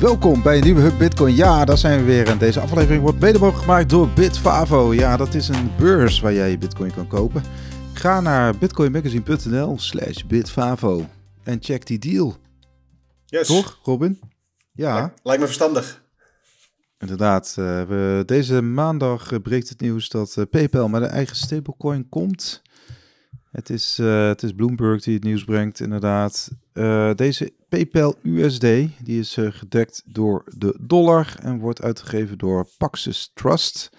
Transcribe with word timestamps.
Welkom 0.00 0.42
bij 0.42 0.56
een 0.56 0.64
nieuwe 0.64 0.80
Hub 0.80 0.98
Bitcoin. 0.98 1.34
Ja, 1.34 1.64
daar 1.64 1.78
zijn 1.78 1.98
we 1.98 2.04
weer. 2.04 2.28
En 2.28 2.38
deze 2.38 2.60
aflevering 2.60 3.02
wordt 3.02 3.20
mede 3.20 3.38
mogelijk 3.38 3.64
gemaakt 3.64 3.90
door 3.90 4.08
Bitfavo. 4.08 4.94
Ja, 4.94 5.16
dat 5.16 5.34
is 5.34 5.48
een 5.48 5.70
beurs 5.78 6.20
waar 6.20 6.32
jij 6.32 6.50
je 6.50 6.58
Bitcoin 6.58 6.92
kan 6.92 7.06
kopen. 7.06 7.42
Ga 7.92 8.20
naar 8.20 8.58
bitcoinmagazine.nl 8.58 9.78
slash 9.78 10.22
bitfavo 10.22 11.06
en 11.42 11.58
check 11.62 11.86
die 11.86 11.98
deal. 11.98 12.36
Yes. 13.26 13.46
Toch, 13.46 13.80
Robin? 13.82 14.20
Ja. 14.72 14.94
Lijkt, 14.94 15.20
lijkt 15.22 15.40
me 15.40 15.46
verstandig. 15.46 16.02
Inderdaad, 16.98 17.56
uh, 17.58 17.82
we, 17.82 18.22
deze 18.26 18.62
maandag 18.62 19.42
breekt 19.42 19.68
het 19.68 19.80
nieuws 19.80 20.08
dat 20.08 20.36
uh, 20.38 20.44
PayPal 20.50 20.88
met 20.88 21.02
een 21.02 21.08
eigen 21.08 21.36
stablecoin 21.36 22.08
komt. 22.08 22.62
Het 23.50 23.70
is, 23.70 23.96
het 24.02 24.42
is 24.42 24.52
Bloomberg 24.52 25.02
die 25.02 25.14
het 25.14 25.24
nieuws 25.24 25.44
brengt, 25.44 25.80
inderdaad. 25.80 26.50
Deze 27.16 27.52
PayPal 27.68 28.14
USD 28.22 28.60
die 29.04 29.18
is 29.18 29.36
gedekt 29.40 30.02
door 30.06 30.44
de 30.56 30.78
dollar 30.80 31.34
en 31.42 31.58
wordt 31.58 31.82
uitgegeven 31.82 32.38
door 32.38 32.68
Paxos 32.78 33.30
Trust. 33.34 33.90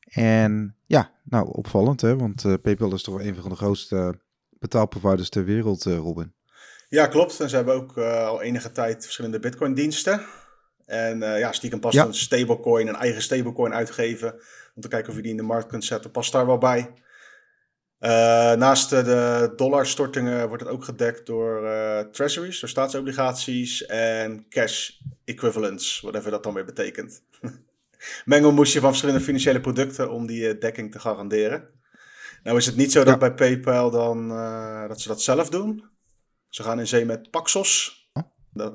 En 0.00 0.76
ja, 0.86 1.10
nou 1.24 1.48
opvallend 1.52 2.00
hè, 2.00 2.16
want 2.16 2.62
PayPal 2.62 2.94
is 2.94 3.02
toch 3.02 3.20
een 3.20 3.34
van 3.34 3.50
de 3.50 3.56
grootste 3.56 4.18
betaalproviders 4.58 5.28
ter 5.28 5.44
wereld, 5.44 5.84
Robin. 5.84 6.34
Ja, 6.88 7.06
klopt. 7.06 7.40
En 7.40 7.48
ze 7.48 7.56
hebben 7.56 7.74
ook 7.74 7.98
al 7.98 8.42
enige 8.42 8.72
tijd 8.72 9.02
verschillende 9.02 9.38
Bitcoin-diensten. 9.38 10.26
En 10.90 11.22
uh, 11.22 11.38
ja, 11.38 11.52
stiekem 11.52 11.80
past 11.80 11.94
ja. 11.94 12.06
een 12.06 12.14
stablecoin, 12.14 12.88
een 12.88 12.96
eigen 12.96 13.22
stablecoin 13.22 13.74
uitgeven. 13.74 14.34
Om 14.74 14.82
te 14.82 14.88
kijken 14.88 15.10
of 15.10 15.16
je 15.16 15.22
die 15.22 15.30
in 15.30 15.36
de 15.36 15.42
markt 15.42 15.68
kunt 15.68 15.84
zetten. 15.84 16.10
Past 16.10 16.32
daar 16.32 16.46
wel 16.46 16.58
bij. 16.58 16.90
Uh, 18.00 18.10
naast 18.52 18.90
de 18.90 19.52
dollarstortingen 19.56 20.48
wordt 20.48 20.62
het 20.62 20.72
ook 20.72 20.84
gedekt 20.84 21.26
door 21.26 21.64
uh, 21.64 21.98
treasuries, 21.98 22.60
door 22.60 22.68
staatsobligaties 22.68 23.86
en 23.86 24.46
cash 24.48 24.90
equivalents, 25.24 26.00
whatever 26.00 26.30
dat 26.30 26.42
dan 26.42 26.54
weer 26.54 26.64
betekent. 26.64 27.22
Mengelmoesje 28.24 28.80
van 28.80 28.88
verschillende 28.88 29.24
financiële 29.24 29.60
producten 29.60 30.10
om 30.10 30.26
die 30.26 30.58
dekking 30.58 30.92
te 30.92 30.98
garanderen. 30.98 31.68
Nou 32.42 32.56
is 32.56 32.66
het 32.66 32.76
niet 32.76 32.92
zo 32.92 33.04
dat 33.04 33.18
bij 33.18 33.34
PayPal 33.34 33.90
dan 33.90 34.28
dat 34.88 35.00
ze 35.00 35.08
dat 35.08 35.22
zelf 35.22 35.48
doen. 35.48 35.84
Ze 36.48 36.62
gaan 36.62 36.78
in 36.78 36.86
zee 36.86 37.04
met 37.04 37.30
Paxos. 37.30 38.00
Dat, 38.52 38.74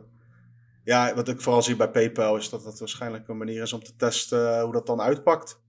ja, 0.84 1.16
wat 1.16 1.28
ik 1.28 1.42
vooral 1.42 1.62
zie 1.62 1.76
bij 1.76 1.92
PayPal 1.92 2.38
is 2.38 2.50
dat 2.50 2.64
dat 2.64 2.80
waarschijnlijk 2.80 3.28
een 3.28 3.38
manier 3.38 3.62
is 3.62 3.74
om 3.74 3.84
te 3.84 3.96
testen 3.96 4.62
hoe 4.62 4.74
dat 4.74 4.86
dan 4.86 5.02
uitpakt. 5.02 5.64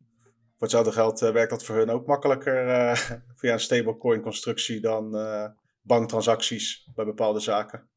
Voor 0.57 0.67
hetzelfde 0.67 0.93
geld 0.93 1.23
uh, 1.23 1.31
werkt 1.31 1.51
dat 1.51 1.65
voor 1.65 1.77
hun 1.77 1.91
ook 1.91 2.07
makkelijker 2.07 2.67
uh, 2.67 2.95
via 3.41 3.53
een 3.53 3.61
stablecoin 3.61 4.21
constructie 4.21 4.81
dan 4.81 5.17
uh, 5.17 5.45
banktransacties 5.81 6.91
bij 6.95 7.05
bepaalde 7.05 7.41
zaken. 7.41 7.89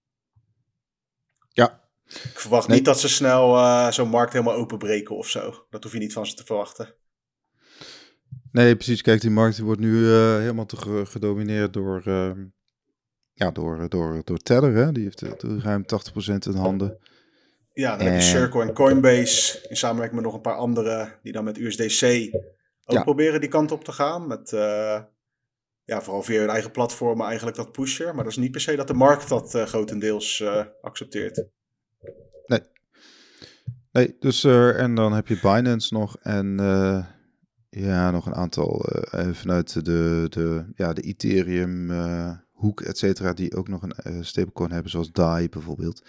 Ja. 1.49 1.87
Ik 2.05 2.39
verwacht 2.39 2.67
nee. 2.67 2.77
niet 2.77 2.85
dat 2.85 2.99
ze 2.99 3.09
snel 3.09 3.91
zo'n 3.91 4.09
markt 4.09 4.33
helemaal 4.33 4.55
openbreken 4.55 5.15
of 5.15 5.27
zo. 5.27 5.65
Dat 5.69 5.83
hoef 5.83 5.93
je 5.93 5.99
niet 5.99 6.13
van 6.13 6.25
ze 6.25 6.35
te 6.35 6.45
verwachten. 6.45 6.95
Nee, 8.51 8.75
precies. 8.75 9.01
Kijk, 9.01 9.21
die 9.21 9.29
markt 9.29 9.59
wordt 9.59 9.81
nu 9.81 10.07
helemaal 10.07 10.65
te 10.65 11.05
gedomineerd 11.05 11.73
door, 11.73 12.01
ehm, 12.05 12.45
ja, 13.33 13.51
door, 13.51 13.89
door, 13.89 14.21
door 14.23 14.37
Tether. 14.37 14.73
Hè? 14.73 14.91
Die 14.91 15.03
heeft 15.03 15.21
ruim 15.41 15.85
80% 15.85 16.45
in 16.45 16.55
handen. 16.55 16.99
Ja, 17.79 17.95
dan 17.97 18.07
heb 18.07 18.15
je 18.15 18.21
Circle 18.21 18.61
en 18.61 18.73
Coinbase 18.73 19.67
in 19.69 19.75
samenwerking 19.75 20.15
met 20.15 20.25
nog 20.25 20.35
een 20.35 20.41
paar 20.41 20.55
andere 20.55 21.19
die 21.23 21.33
dan 21.33 21.43
met 21.43 21.57
USDC 21.57 22.33
ook 22.85 22.95
ja. 22.95 23.03
proberen 23.03 23.39
die 23.39 23.49
kant 23.49 23.71
op 23.71 23.83
te 23.83 23.91
gaan. 23.91 24.27
Met 24.27 24.51
uh, 24.51 25.01
ja, 25.83 26.01
vooral 26.01 26.23
via 26.23 26.39
hun 26.39 26.49
eigen 26.49 26.71
platformen 26.71 27.25
eigenlijk 27.25 27.57
dat 27.57 27.71
pushen. 27.71 28.15
Maar 28.15 28.23
dat 28.23 28.31
is 28.31 28.37
niet 28.37 28.51
per 28.51 28.61
se 28.61 28.75
dat 28.75 28.87
de 28.87 28.93
markt 28.93 29.29
dat 29.29 29.55
uh, 29.55 29.63
grotendeels 29.63 30.39
uh, 30.39 30.65
accepteert. 30.81 31.45
Nee. 32.45 32.61
Nee, 33.91 34.15
dus 34.19 34.43
en 34.43 34.95
dan 34.95 35.13
heb 35.13 35.27
je 35.27 35.39
Binance 35.41 35.93
nog 35.93 36.17
en 36.21 36.57
ja, 37.69 38.11
nog 38.11 38.25
een 38.25 38.35
aantal 38.35 38.85
vanuit 39.31 39.85
de, 39.85 40.25
de, 40.29 40.71
ja, 40.75 40.93
de 40.93 41.01
Ethereum 41.01 41.89
Hoek, 42.59 42.81
et 42.81 42.97
cetera, 42.97 43.33
die 43.33 43.55
ook 43.55 43.67
nog 43.67 43.81
een 43.81 43.95
uh, 44.03 44.23
stablecoin 44.23 44.71
hebben, 44.71 44.91
zoals 44.91 45.11
DAI 45.11 45.49
bijvoorbeeld. 45.49 46.03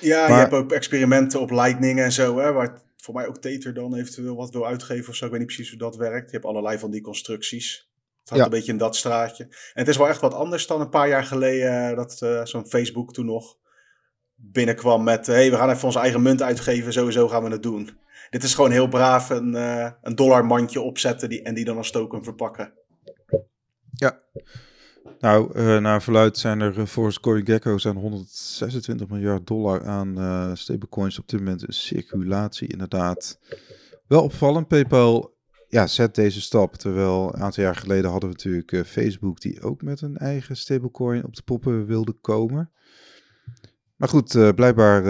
Ja, 0.00 0.20
maar, 0.20 0.30
je 0.30 0.34
hebt 0.34 0.52
ook 0.52 0.72
experimenten 0.72 1.40
op 1.40 1.50
Lightning 1.50 2.00
en 2.00 2.12
zo, 2.12 2.38
hè, 2.38 2.52
waar 2.52 2.82
voor 2.96 3.14
mij 3.14 3.26
ook 3.26 3.38
Tether 3.38 3.74
dan 3.74 3.94
eventueel 3.94 4.36
wat 4.36 4.50
wil 4.50 4.66
uitgeven 4.66 5.08
of 5.08 5.14
zo. 5.14 5.24
Ik 5.24 5.30
weet 5.30 5.40
niet 5.40 5.48
precies 5.48 5.70
hoe 5.70 5.78
dat 5.78 5.96
werkt. 5.96 6.30
Je 6.30 6.36
hebt 6.36 6.48
allerlei 6.48 6.78
van 6.78 6.90
die 6.90 7.00
constructies. 7.00 7.90
Het 8.20 8.28
gaat 8.28 8.38
ja. 8.38 8.44
een 8.44 8.50
beetje 8.50 8.72
in 8.72 8.78
dat 8.78 8.96
straatje. 8.96 9.44
En 9.44 9.50
het 9.72 9.88
is 9.88 9.96
wel 9.96 10.08
echt 10.08 10.20
wat 10.20 10.34
anders 10.34 10.66
dan 10.66 10.80
een 10.80 10.88
paar 10.88 11.08
jaar 11.08 11.24
geleden 11.24 11.96
dat 11.96 12.20
uh, 12.22 12.44
zo'n 12.44 12.66
Facebook 12.66 13.12
toen 13.12 13.26
nog 13.26 13.56
binnenkwam 14.34 15.04
met... 15.04 15.26
hey, 15.26 15.50
we 15.50 15.56
gaan 15.56 15.70
even 15.70 15.84
onze 15.84 15.98
eigen 15.98 16.22
munt 16.22 16.42
uitgeven, 16.42 16.92
sowieso 16.92 17.28
gaan 17.28 17.44
we 17.44 17.50
het 17.50 17.62
doen. 17.62 17.98
Dit 18.30 18.42
is 18.42 18.54
gewoon 18.54 18.70
heel 18.70 18.88
braaf 18.88 19.30
een, 19.30 19.54
uh, 19.54 19.90
een 20.02 20.14
dollarmandje 20.14 20.80
opzetten 20.80 21.28
die, 21.28 21.42
en 21.42 21.54
die 21.54 21.64
dan 21.64 21.76
als 21.76 21.90
token 21.90 22.24
verpakken. 22.24 22.72
Ja, 23.92 24.22
nou, 25.18 25.58
uh, 25.58 25.78
naar 25.78 26.02
verluid 26.02 26.38
zijn 26.38 26.60
er 26.60 26.78
uh, 26.78 26.86
volgens 26.86 27.20
CoinGecko 27.20 27.78
zijn 27.78 27.96
126 27.96 29.08
miljard 29.08 29.46
dollar 29.46 29.84
aan 29.86 30.18
uh, 30.18 30.50
stablecoins 30.54 31.18
op 31.18 31.28
dit 31.28 31.38
moment 31.40 31.66
in 31.66 31.72
circulatie. 31.72 32.68
Inderdaad, 32.68 33.38
wel 34.06 34.22
opvallend. 34.22 34.68
PayPal 34.68 35.36
ja, 35.68 35.86
zet 35.86 36.14
deze 36.14 36.40
stap. 36.40 36.74
Terwijl 36.74 37.34
een 37.34 37.42
aantal 37.42 37.64
jaar 37.64 37.76
geleden 37.76 38.10
hadden 38.10 38.30
we 38.30 38.34
natuurlijk 38.34 38.86
Facebook 38.86 39.40
die 39.40 39.62
ook 39.62 39.82
met 39.82 40.00
een 40.00 40.16
eigen 40.16 40.56
stablecoin 40.56 41.24
op 41.24 41.34
de 41.34 41.42
poppen 41.42 41.86
wilde 41.86 42.12
komen. 42.12 42.70
Maar 43.96 44.08
goed, 44.08 44.54
blijkbaar 44.54 45.04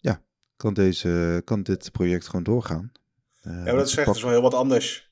ja, 0.00 0.22
kan, 0.56 0.74
deze, 0.74 1.42
kan 1.44 1.62
dit 1.62 1.92
project 1.92 2.26
gewoon 2.26 2.42
doorgaan. 2.42 2.92
ja, 3.42 3.50
maar 3.50 3.74
dat 3.74 3.90
zegt 3.90 4.12
dus 4.12 4.22
wel 4.22 4.30
heel 4.30 4.42
wat 4.42 4.54
anders. 4.54 5.10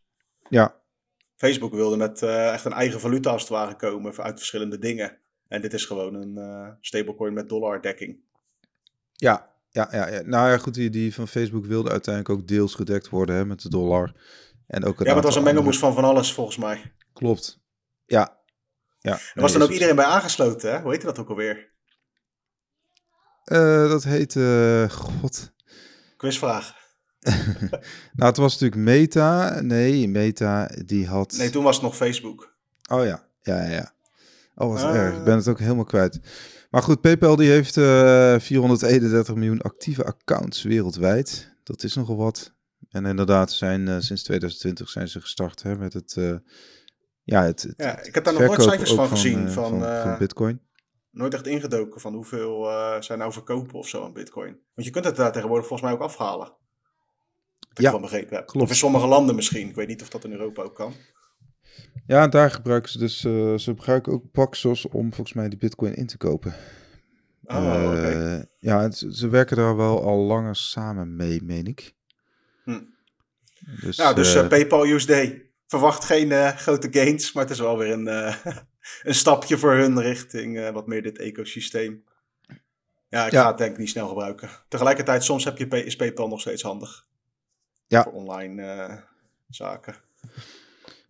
Ja, 0.48 0.74
Facebook 1.36 1.74
wilde 1.74 1.96
met 1.96 2.22
uh, 2.22 2.52
echt 2.52 2.64
een 2.64 2.72
eigen 2.72 3.00
valuta 3.00 3.30
als 3.30 3.40
het 3.40 3.50
ware 3.50 3.76
komen 3.76 4.16
uit 4.16 4.38
verschillende 4.38 4.78
dingen. 4.78 5.18
En 5.48 5.60
dit 5.60 5.72
is 5.72 5.84
gewoon 5.84 6.14
een 6.14 6.36
uh, 6.36 6.68
stablecoin 6.80 7.32
met 7.32 7.48
dollardekking. 7.48 8.18
Ja, 9.12 9.54
ja, 9.70 9.88
ja, 9.90 10.08
ja, 10.08 10.22
nou 10.22 10.50
ja, 10.50 10.58
goed, 10.58 10.74
die, 10.74 10.90
die 10.90 11.14
van 11.14 11.28
Facebook 11.28 11.66
wilde 11.66 11.90
uiteindelijk 11.90 12.40
ook 12.40 12.48
deels 12.48 12.74
gedekt 12.74 13.08
worden 13.08 13.36
hè, 13.36 13.44
met 13.44 13.62
de 13.62 13.68
dollar. 13.68 14.12
En 14.66 14.84
ook 14.84 14.98
ja, 14.98 15.04
maar 15.04 15.14
het 15.14 15.24
was 15.24 15.36
een 15.36 15.42
mengelmoes 15.42 15.78
van 15.78 15.94
van 15.94 16.04
alles 16.04 16.32
volgens 16.32 16.56
mij. 16.56 16.92
Klopt, 17.12 17.60
ja. 18.06 18.40
ja 18.98 19.12
er 19.34 19.40
was 19.40 19.52
dan 19.52 19.62
ook 19.62 19.70
iedereen 19.70 19.96
bij 19.96 20.04
aangesloten, 20.04 20.72
hè? 20.72 20.80
Hoe 20.80 20.90
heette 20.90 21.06
dat 21.06 21.18
ook 21.18 21.28
alweer? 21.28 21.74
Uh, 23.44 23.88
dat 23.88 24.04
heette, 24.04 24.86
god... 24.90 25.52
Quizvraag. 26.16 26.85
nou, 28.16 28.30
het 28.30 28.36
was 28.36 28.52
natuurlijk 28.52 28.80
Meta. 28.80 29.60
Nee, 29.60 30.08
Meta 30.08 30.70
die 30.84 31.06
had... 31.06 31.34
Nee, 31.38 31.50
toen 31.50 31.64
was 31.64 31.74
het 31.74 31.84
nog 31.84 31.96
Facebook. 31.96 32.54
Oh 32.90 33.04
ja, 33.04 33.26
ja, 33.42 33.62
ja. 33.62 33.92
Oh, 34.54 34.72
wat 34.72 34.82
uh... 34.82 34.96
erg. 34.96 35.16
Ik 35.16 35.24
ben 35.24 35.36
het 35.36 35.48
ook 35.48 35.58
helemaal 35.58 35.84
kwijt. 35.84 36.20
Maar 36.70 36.82
goed, 36.82 37.00
PayPal 37.00 37.36
die 37.36 37.50
heeft 37.50 37.76
uh, 37.76 38.34
eh, 38.34 38.40
431 38.40 39.34
miljoen 39.34 39.60
actieve 39.60 40.04
accounts 40.04 40.62
wereldwijd. 40.62 41.54
Dat 41.62 41.82
is 41.82 41.94
nogal 41.94 42.16
wat. 42.16 42.54
En 42.90 43.06
inderdaad, 43.06 43.52
zijn, 43.52 43.80
uh, 43.80 43.96
sinds 43.98 44.22
2020 44.22 44.88
zijn 44.88 45.08
ze 45.08 45.20
gestart 45.20 45.62
hè, 45.62 45.76
met 45.76 45.92
het... 45.92 46.14
Uh, 46.18 46.36
ja, 47.22 47.42
het, 47.42 47.62
het, 47.62 47.74
ja, 47.76 48.02
ik 48.02 48.14
heb 48.14 48.24
daar 48.24 48.32
nog 48.32 48.46
nooit 48.46 48.62
cijfers 48.62 48.92
van 48.92 49.08
gezien. 49.08 49.50
Van, 49.50 49.80
van, 49.80 50.02
van, 50.02 50.18
Bitcoin. 50.18 50.60
Nooit 51.10 51.34
echt 51.34 51.46
ingedoken 51.46 52.00
van 52.00 52.14
hoeveel 52.14 52.68
zij 53.00 53.16
nou 53.16 53.32
verkopen 53.32 53.78
of 53.78 53.88
zo 53.88 54.04
aan 54.04 54.12
Bitcoin. 54.12 54.58
Want 54.74 54.86
je 54.86 54.90
kunt 54.90 55.04
het 55.04 55.16
daar 55.16 55.32
tegenwoordig 55.32 55.66
volgens 55.66 55.88
mij 55.88 55.98
ook 55.98 56.04
afhalen 56.04 56.52
ja, 57.82 57.90
van 57.90 58.00
begrepen 58.00 58.36
heb. 58.36 58.46
Klopt. 58.46 58.64
Of 58.64 58.70
in 58.70 58.76
sommige 58.76 59.06
landen 59.06 59.34
misschien. 59.34 59.68
Ik 59.68 59.74
weet 59.74 59.88
niet 59.88 60.02
of 60.02 60.08
dat 60.08 60.24
in 60.24 60.32
Europa 60.32 60.62
ook 60.62 60.74
kan. 60.74 60.94
Ja, 62.06 62.28
daar 62.28 62.50
gebruiken 62.50 62.90
ze 62.90 62.98
dus, 62.98 63.24
uh, 63.24 63.56
ze 63.58 63.70
gebruiken 63.70 64.12
ook 64.12 64.30
Paxos 64.30 64.88
om 64.88 65.14
volgens 65.14 65.36
mij 65.36 65.48
die 65.48 65.58
bitcoin 65.58 65.94
in 65.94 66.06
te 66.06 66.16
kopen. 66.16 66.54
Uh, 67.46 67.56
okay. 67.56 68.46
Ja, 68.58 68.82
het, 68.82 69.06
ze 69.10 69.28
werken 69.28 69.56
daar 69.56 69.76
wel 69.76 70.02
al 70.02 70.18
langer 70.18 70.56
samen 70.56 71.16
mee, 71.16 71.42
meen 71.42 71.66
ik. 71.66 71.94
Hm. 72.64 72.80
Dus, 73.80 73.96
nou, 73.96 74.14
dus 74.14 74.34
uh, 74.34 74.48
PayPal 74.48 74.86
USD. 74.86 75.12
Verwacht 75.66 76.04
geen 76.04 76.32
grote 76.56 76.88
gains, 76.90 77.32
maar 77.32 77.42
het 77.42 77.52
is 77.52 77.58
wel 77.58 77.78
weer 77.78 77.92
een, 77.92 78.06
een 79.08 79.14
stapje 79.14 79.58
voor 79.58 79.74
hun 79.74 80.00
richting 80.00 80.70
wat 80.70 80.86
meer 80.86 81.02
dit 81.02 81.18
ecosysteem. 81.18 82.04
Ja, 83.08 83.26
ik 83.26 83.32
ja. 83.32 83.42
ga 83.42 83.48
het 83.48 83.58
denk 83.58 83.72
ik 83.72 83.78
niet 83.78 83.88
snel 83.88 84.08
gebruiken. 84.08 84.48
Tegelijkertijd, 84.68 85.24
soms 85.24 85.44
heb 85.44 85.58
je, 85.58 85.84
is 85.84 85.96
PayPal 85.96 86.28
nog 86.28 86.40
steeds 86.40 86.62
handig 86.62 87.05
ja. 87.86 88.02
voor 88.02 88.12
online 88.12 88.62
uh, 88.62 88.96
zaken. 89.48 89.94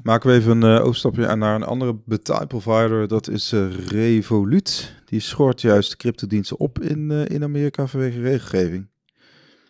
Maken 0.02 0.30
we 0.30 0.36
even 0.36 0.62
een 0.62 0.76
uh, 0.76 0.84
overstapje 0.84 1.36
naar 1.36 1.54
een 1.54 1.62
andere 1.62 1.94
betaalprovider. 2.04 3.08
Dat 3.08 3.28
is 3.28 3.52
uh, 3.52 3.86
Revolut. 3.88 4.94
Die 5.04 5.20
schort 5.20 5.60
juist 5.60 5.96
cryptodiensten 5.96 6.58
op 6.58 6.80
in, 6.80 7.10
in 7.10 7.42
Amerika 7.42 7.86
vanwege 7.86 8.20
regelgeving. 8.20 8.88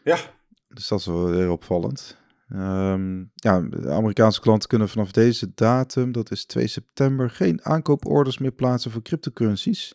Ja. 0.04 0.18
Dus 0.68 0.88
dat 0.88 0.98
is 0.98 1.06
wel 1.06 1.32
heel 1.32 1.52
opvallend. 1.52 2.16
Um, 2.48 3.30
ja, 3.34 3.60
de 3.60 3.90
Amerikaanse 3.90 4.40
klanten 4.40 4.68
kunnen 4.68 4.88
vanaf 4.88 5.10
deze 5.10 5.54
datum, 5.54 6.12
dat 6.12 6.30
is 6.30 6.44
2 6.44 6.66
september, 6.66 7.30
geen 7.30 7.64
aankooporders 7.64 8.38
meer 8.38 8.52
plaatsen 8.52 8.90
voor 8.90 9.02
cryptocurrencies. 9.02 9.94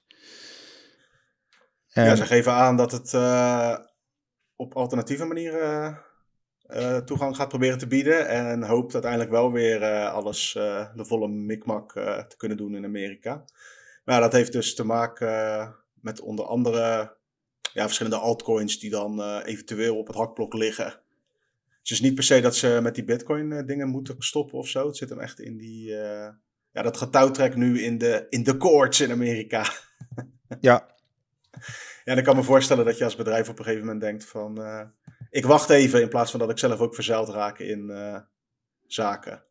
En... 1.90 2.06
Ja, 2.06 2.16
ze 2.16 2.26
geven 2.26 2.54
aan 2.54 2.78
dat 2.78 2.92
het 2.92 3.14
op 4.56 4.76
alternatieve 4.76 5.26
manieren 5.26 6.00
uh, 6.76 6.98
toegang 6.98 7.36
gaat 7.36 7.48
proberen 7.48 7.78
te 7.78 7.88
bieden. 7.88 8.28
En 8.28 8.64
hoopt 8.64 8.94
uiteindelijk 8.94 9.32
wel 9.32 9.52
weer 9.52 9.82
uh, 9.82 10.14
alles, 10.14 10.56
uh, 10.58 10.96
de 10.96 11.06
volle 11.06 11.28
mikmak 11.28 11.92
te 11.94 12.34
kunnen 12.38 12.58
doen 12.58 12.76
in 12.76 12.86
Amerika. 12.86 13.46
Maar 14.06 14.22
dat 14.22 14.32
heeft 14.32 14.52
dus 14.52 14.76
te 14.76 14.84
maken 14.84 15.76
met 15.94 16.22
onder 16.22 16.46
andere 16.46 17.18
ja, 17.74 17.84
verschillende 17.84 18.18
altcoins 18.18 18.80
die 18.80 18.90
dan 18.90 19.40
eventueel 19.42 19.98
op 19.98 20.08
het 20.08 20.16
hakblok 20.16 20.54
liggen. 20.54 20.86
Dus 20.86 21.90
het 21.90 21.92
is 21.92 22.02
niet 22.02 22.16
per 22.16 22.24
se 22.24 22.42
dat 22.42 22.56
ze 22.56 22.80
met 22.82 22.96
die 22.96 23.04
bitcoin 23.04 23.66
dingen 23.66 23.88
moeten 23.88 24.16
stoppen 24.20 24.58
of 24.58 24.68
zo. 24.68 24.88
Het 24.88 24.98
zit 24.98 25.10
hem 25.10 25.20
echt 25.20 25.40
in 25.40 25.58
die... 25.58 25.86
ja, 26.72 26.82
dat 26.82 26.98
getouwtrek 26.98 27.56
nu 27.56 27.82
in 27.82 27.98
de, 27.98 28.26
in 28.30 28.44
de 28.44 28.58
courts 28.58 29.02
in 29.02 29.12
Amerika. 29.12 29.66
ja. 30.60 30.90
Ja, 32.04 32.16
dan 32.16 32.24
kan 32.24 32.36
me 32.36 32.44
voorstellen 32.44 32.86
dat 32.86 32.98
je 32.98 33.04
als 33.04 33.16
bedrijf 33.16 33.50
op 33.50 33.60
een 33.60 33.64
gegeven 33.64 33.86
moment 33.86 34.04
denkt 34.04 34.26
van 34.26 34.56
ik 35.32 35.46
wacht 35.46 35.70
even 35.70 36.02
in 36.02 36.10
plaats 36.10 36.32
van 36.32 36.40
dat 36.40 36.50
ik 36.50 36.58
zelf 36.58 36.80
ook 36.80 36.96
verzeild 36.96 37.30
raak 37.30 37.60
in 37.60 37.90
uh, 37.90 38.20
zaken. 38.86 39.44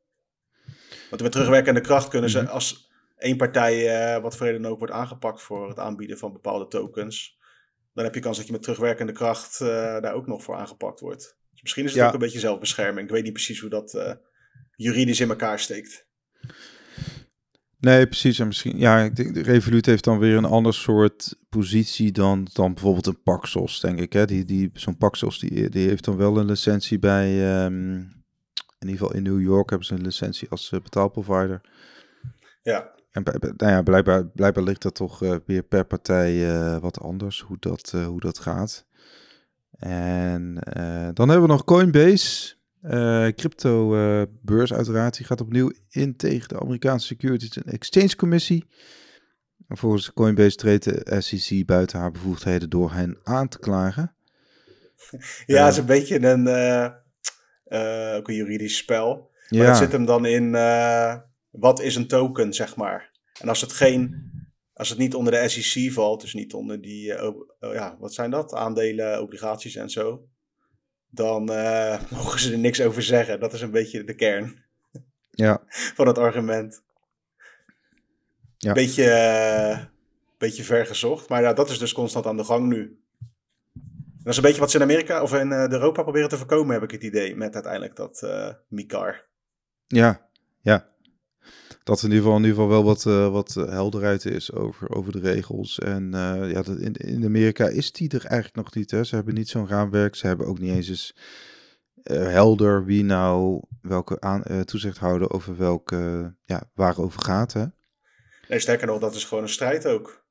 Want 1.10 1.22
met 1.22 1.32
terugwerkende 1.32 1.80
kracht 1.80 2.08
kunnen 2.08 2.30
ze, 2.30 2.42
mhm. 2.42 2.50
als 2.50 2.90
één 3.16 3.36
partij, 3.36 4.14
uh, 4.16 4.22
wat 4.22 4.36
voor 4.36 4.46
reden 4.46 4.66
ook, 4.66 4.78
wordt 4.78 4.94
aangepakt 4.94 5.42
voor 5.42 5.68
het 5.68 5.78
aanbieden 5.78 6.18
van 6.18 6.32
bepaalde 6.32 6.66
tokens, 6.66 7.38
dan 7.94 8.04
heb 8.04 8.14
je 8.14 8.20
kans 8.20 8.36
dat 8.36 8.46
je 8.46 8.52
met 8.52 8.62
terugwerkende 8.62 9.12
kracht 9.12 9.60
uh, 9.60 9.68
daar 10.00 10.14
ook 10.14 10.26
nog 10.26 10.42
voor 10.42 10.56
aangepakt 10.56 11.00
wordt. 11.00 11.38
Dus 11.50 11.62
misschien 11.62 11.84
is 11.84 11.94
het 11.94 12.06
ook 12.06 12.12
een 12.12 12.18
beetje 12.18 12.38
zelfbescherming. 12.38 13.06
Ik 13.06 13.14
weet 13.14 13.24
niet 13.24 13.32
precies 13.32 13.60
hoe 13.60 13.70
dat 13.70 14.18
juridisch 14.76 15.20
in 15.20 15.28
elkaar 15.28 15.58
steekt. 15.58 16.08
Nee, 17.80 18.06
precies. 18.06 18.38
En 18.38 18.46
misschien, 18.46 18.78
ja, 18.78 18.98
ik 18.98 19.16
denk, 19.16 19.34
de 19.34 19.42
Revolut 19.42 19.86
heeft 19.86 20.04
dan 20.04 20.18
weer 20.18 20.36
een 20.36 20.44
ander 20.44 20.74
soort 20.74 21.36
positie 21.48 22.12
dan, 22.12 22.48
dan 22.52 22.74
bijvoorbeeld 22.74 23.06
een 23.06 23.22
Paxos, 23.22 23.80
denk 23.80 23.98
ik. 23.98 24.12
Hè? 24.12 24.24
Die, 24.24 24.44
die, 24.44 24.70
Zo'n 24.72 24.96
Paxos 24.96 25.38
die, 25.38 25.68
die 25.68 25.88
heeft 25.88 26.04
dan 26.04 26.16
wel 26.16 26.38
een 26.38 26.46
licentie 26.46 26.98
bij, 26.98 27.64
um, 27.64 27.94
in 28.78 28.88
ieder 28.88 28.98
geval 28.98 29.14
in 29.14 29.22
New 29.22 29.40
York 29.40 29.70
hebben 29.70 29.86
ze 29.86 29.94
een 29.94 30.02
licentie 30.02 30.48
als 30.48 30.70
uh, 30.70 30.80
betaalprovider. 30.80 31.60
Ja. 32.62 32.90
En 33.10 33.22
nou 33.56 33.72
ja, 33.72 33.82
blijkbaar, 33.82 34.26
blijkbaar 34.26 34.64
ligt 34.64 34.82
dat 34.82 34.94
toch 34.94 35.22
uh, 35.22 35.36
weer 35.46 35.62
per 35.62 35.84
partij 35.84 36.34
uh, 36.34 36.78
wat 36.78 37.00
anders, 37.00 37.40
hoe 37.40 37.56
dat, 37.60 37.90
hoe 38.06 38.20
dat 38.20 38.38
gaat. 38.38 38.84
En 39.78 40.54
dan 41.14 41.28
hebben 41.28 41.46
we 41.48 41.52
nog 41.52 41.64
Coinbase. 41.64 42.54
Uh, 42.82 43.26
crypto 43.28 43.96
uh, 43.96 44.22
beurs 44.42 44.72
uiteraard, 44.72 45.16
die 45.16 45.26
gaat 45.26 45.40
opnieuw 45.40 45.72
in 45.90 46.16
tegen 46.16 46.48
de 46.48 46.60
Amerikaanse 46.60 47.06
Securities 47.06 47.56
and 47.56 47.66
Exchange 47.66 48.16
Commissie. 48.16 48.66
volgens 49.68 50.12
Coinbase 50.12 50.56
treedt 50.56 50.84
de 50.84 51.20
SEC 51.20 51.66
buiten 51.66 51.98
haar 51.98 52.10
bevoegdheden 52.10 52.70
door 52.70 52.92
hen 52.92 53.18
aan 53.22 53.48
te 53.48 53.58
klagen. 53.58 54.14
Ja, 55.46 55.64
het 55.64 55.72
is 55.72 55.78
een 55.78 55.86
beetje 55.86 56.22
een, 56.22 56.48
ook 58.16 58.28
een 58.28 58.34
juridisch 58.34 58.76
spel. 58.76 59.30
Maar 59.48 59.60
ja. 59.60 59.68
het 59.68 59.76
zit 59.76 59.92
hem 59.92 60.04
dan 60.04 60.26
in, 60.26 60.50
wat 61.50 61.80
is 61.80 61.96
een 61.96 62.06
token, 62.06 62.52
zeg 62.52 62.76
maar. 62.76 63.10
En 63.40 63.48
als 63.48 63.60
het 63.60 63.72
geen, 63.72 64.30
als 64.72 64.88
het 64.88 64.98
niet 64.98 65.14
onder 65.14 65.32
de 65.32 65.48
SEC 65.48 65.92
valt, 65.92 66.20
dus 66.20 66.34
niet 66.34 66.54
onder 66.54 66.80
die, 66.80 67.04
ja, 67.60 67.96
wat 67.98 68.14
zijn 68.14 68.30
dat? 68.30 68.54
Aandelen, 68.54 69.22
obligaties 69.22 69.76
en 69.76 69.90
zo 69.90 70.28
dan 71.10 71.52
uh, 71.52 72.00
mogen 72.10 72.40
ze 72.40 72.52
er 72.52 72.58
niks 72.58 72.80
over 72.80 73.02
zeggen. 73.02 73.40
Dat 73.40 73.52
is 73.52 73.60
een 73.60 73.70
beetje 73.70 74.04
de 74.04 74.14
kern 74.14 74.64
ja. 75.30 75.62
van 75.96 76.06
het 76.06 76.18
argument. 76.18 76.82
Ja. 78.56 78.72
Beetje, 78.72 79.04
uh, 79.04 79.84
beetje 80.38 80.64
ver 80.64 80.86
gezocht, 80.86 81.28
maar 81.28 81.42
ja, 81.42 81.52
dat 81.52 81.70
is 81.70 81.78
dus 81.78 81.92
constant 81.92 82.26
aan 82.26 82.36
de 82.36 82.44
gang 82.44 82.66
nu. 82.66 83.00
dat 84.18 84.32
is 84.32 84.36
een 84.36 84.42
beetje 84.42 84.60
wat 84.60 84.70
ze 84.70 84.76
in 84.76 84.82
Amerika 84.82 85.22
of 85.22 85.34
in 85.34 85.50
uh, 85.50 85.68
Europa 85.68 86.02
proberen 86.02 86.28
te 86.28 86.36
voorkomen, 86.36 86.72
heb 86.72 86.82
ik 86.82 86.90
het 86.90 87.02
idee, 87.02 87.36
met 87.36 87.54
uiteindelijk 87.54 87.96
dat 87.96 88.20
uh, 88.24 88.48
MICAR. 88.68 89.26
Ja, 89.86 90.28
ja 90.60 90.90
dat 91.90 92.02
in 92.02 92.08
ieder 92.08 92.22
geval, 92.22 92.36
in 92.36 92.44
ieder 92.44 92.56
geval 92.56 92.70
wel 92.70 92.84
wat, 92.84 93.04
uh, 93.04 93.30
wat 93.30 93.54
helderheid 93.54 94.24
is 94.24 94.52
over, 94.52 94.90
over 94.90 95.12
de 95.12 95.20
regels. 95.20 95.78
En 95.78 96.04
uh, 96.04 96.50
ja, 96.50 96.62
in, 96.64 96.92
in 96.92 97.24
Amerika 97.24 97.68
is 97.68 97.92
die 97.92 98.08
er 98.08 98.24
eigenlijk 98.24 98.54
nog 98.54 98.74
niet. 98.74 98.90
Hè. 98.90 99.04
Ze 99.04 99.14
hebben 99.14 99.34
niet 99.34 99.48
zo'n 99.48 99.68
raamwerk. 99.68 100.14
Ze 100.14 100.26
hebben 100.26 100.46
ook 100.46 100.58
niet 100.58 100.70
eens 100.70 100.88
eens 100.88 101.16
uh, 102.04 102.16
helder 102.16 102.84
wie 102.84 103.04
nou 103.04 103.62
welke 103.82 104.20
aan, 104.20 104.64
toezicht 104.64 104.98
houden 104.98 105.30
over 105.30 105.56
welke, 105.56 106.34
ja, 106.44 106.70
waarover 106.74 107.22
gaat. 107.22 107.52
Hè. 107.52 107.64
Nee, 108.48 108.58
sterker 108.58 108.86
nog, 108.86 109.00
dat 109.00 109.14
is 109.14 109.24
gewoon 109.24 109.42
een 109.42 109.48
strijd 109.48 109.86
ook. 109.86 110.24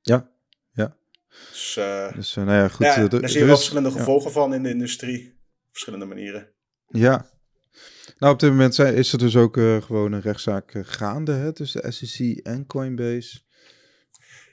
Ja, 0.00 0.30
ja. 0.72 0.96
Dus, 1.28 1.78
dus 2.14 2.34
nou 2.34 2.50
ja, 2.50 2.68
goed. 2.68 2.86
Ja, 2.86 3.08
daar 3.08 3.28
zie 3.28 3.40
je 3.40 3.46
wel 3.46 3.56
verschillende 3.56 3.90
gevolgen 3.90 4.32
van 4.32 4.54
in 4.54 4.62
de 4.62 4.70
industrie. 4.70 5.28
Op 5.66 5.70
verschillende 5.70 6.06
manieren. 6.06 6.48
Ja, 6.86 7.30
nou, 8.18 8.32
op 8.32 8.40
dit 8.40 8.50
moment 8.50 8.78
is 8.78 9.12
er 9.12 9.18
dus 9.18 9.36
ook 9.36 9.56
uh, 9.56 9.82
gewoon 9.82 10.12
een 10.12 10.20
rechtszaak 10.20 10.74
uh, 10.74 10.82
gaande 10.86 11.32
hè, 11.32 11.52
tussen 11.52 11.82
de 11.82 11.90
SEC 11.90 12.36
en 12.36 12.66
Coinbase. 12.66 13.40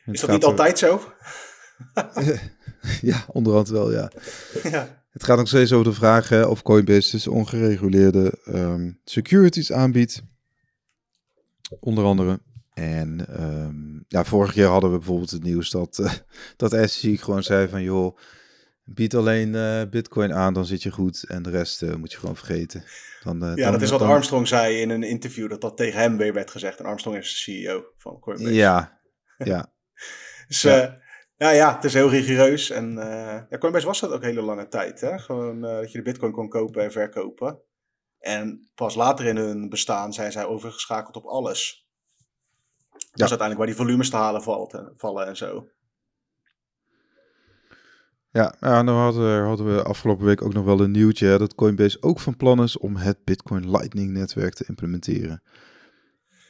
is 0.05 0.21
dat 0.21 0.29
niet 0.29 0.43
altijd 0.43 0.79
zo? 0.79 1.13
ja, 3.01 3.25
onderhand 3.27 3.69
wel, 3.69 3.91
ja. 3.91 4.11
ja. 4.71 5.05
Het 5.09 5.23
gaat 5.23 5.37
nog 5.37 5.47
steeds 5.47 5.71
over 5.71 5.91
de 5.91 5.97
vraag 5.97 6.29
hè, 6.29 6.43
of 6.43 6.61
Coinbase 6.61 7.11
dus 7.11 7.27
ongereguleerde 7.27 8.33
um, 8.47 8.99
securities 9.03 9.71
aanbiedt. 9.71 10.21
Onder 11.79 12.03
andere. 12.03 12.39
En 12.73 13.41
um, 13.43 14.05
ja, 14.07 14.25
vorig 14.25 14.53
jaar 14.53 14.69
hadden 14.69 14.91
we 14.91 14.97
bijvoorbeeld 14.97 15.31
het 15.31 15.43
nieuws 15.43 15.69
dat, 15.69 15.97
uh, 16.01 16.13
dat 16.55 16.89
SEC 16.89 17.21
gewoon 17.21 17.43
zei 17.43 17.67
van 17.67 17.83
joh, 17.83 18.17
bied 18.89 19.15
alleen 19.15 19.53
uh, 19.53 19.81
bitcoin 19.89 20.33
aan, 20.33 20.53
dan 20.53 20.65
zit 20.65 20.83
je 20.83 20.91
goed. 20.91 21.23
En 21.23 21.43
de 21.43 21.49
rest 21.49 21.81
uh, 21.81 21.95
moet 21.95 22.11
je 22.11 22.17
gewoon 22.17 22.35
vergeten. 22.35 22.83
Dan, 23.23 23.43
uh, 23.43 23.55
ja, 23.55 23.63
dan, 23.63 23.71
dat 23.71 23.81
is 23.81 23.89
wat 23.89 24.01
Armstrong 24.01 24.47
zei 24.47 24.81
in 24.81 24.89
een 24.89 25.03
interview, 25.03 25.49
dat 25.49 25.61
dat 25.61 25.77
tegen 25.77 25.99
hem 25.99 26.17
weer 26.17 26.33
werd 26.33 26.51
gezegd. 26.51 26.79
En 26.79 26.85
Armstrong 26.85 27.17
is 27.17 27.29
de 27.29 27.37
CEO 27.37 27.85
van 27.97 28.19
Coinbase. 28.19 28.53
Ja, 28.53 28.99
ja. 29.37 29.73
dus 30.47 30.61
ja. 30.61 30.99
ja. 31.37 31.49
ja, 31.49 31.75
het 31.75 31.83
is 31.83 31.93
heel 31.93 32.09
rigoureus. 32.09 32.69
En 32.69 32.95
ja, 33.49 33.57
Coinbase 33.59 33.85
was 33.85 33.99
dat 33.99 34.11
ook 34.11 34.23
hele 34.23 34.41
lange 34.41 34.67
tijd. 34.67 35.01
Hè? 35.01 35.19
Gewoon 35.19 35.61
dat 35.61 35.91
je 35.91 35.97
de 35.97 36.03
bitcoin 36.03 36.31
kon 36.31 36.49
kopen 36.49 36.83
en 36.83 36.91
verkopen. 36.91 37.61
En 38.19 38.69
pas 38.75 38.95
later 38.95 39.25
in 39.25 39.37
hun 39.37 39.69
bestaan 39.69 40.13
zijn 40.13 40.31
zij 40.31 40.45
overgeschakeld 40.45 41.15
op 41.15 41.25
alles. 41.25 41.87
Dat 42.91 43.25
is 43.25 43.37
uiteindelijk 43.37 43.57
waar 43.57 43.67
die 43.67 43.75
volumes 43.75 44.09
te 44.09 44.15
halen 44.15 44.43
valt 44.43 44.73
en, 44.73 44.93
vallen 44.95 45.27
en 45.27 45.37
zo. 45.37 45.67
Ja, 48.31 48.55
ja 48.59 48.81
nou 48.81 48.97
hadden, 48.97 49.43
hadden 49.43 49.75
we 49.75 49.83
afgelopen 49.83 50.25
week 50.25 50.41
ook 50.41 50.53
nog 50.53 50.65
wel 50.65 50.79
een 50.79 50.91
nieuwtje 50.91 51.37
dat 51.37 51.55
Coinbase 51.55 51.97
ook 52.01 52.19
van 52.19 52.37
plan 52.37 52.63
is 52.63 52.77
om 52.77 52.95
het 52.95 53.23
Bitcoin 53.23 53.71
Lightning 53.71 54.11
netwerk 54.11 54.53
te 54.53 54.65
implementeren. 54.67 55.41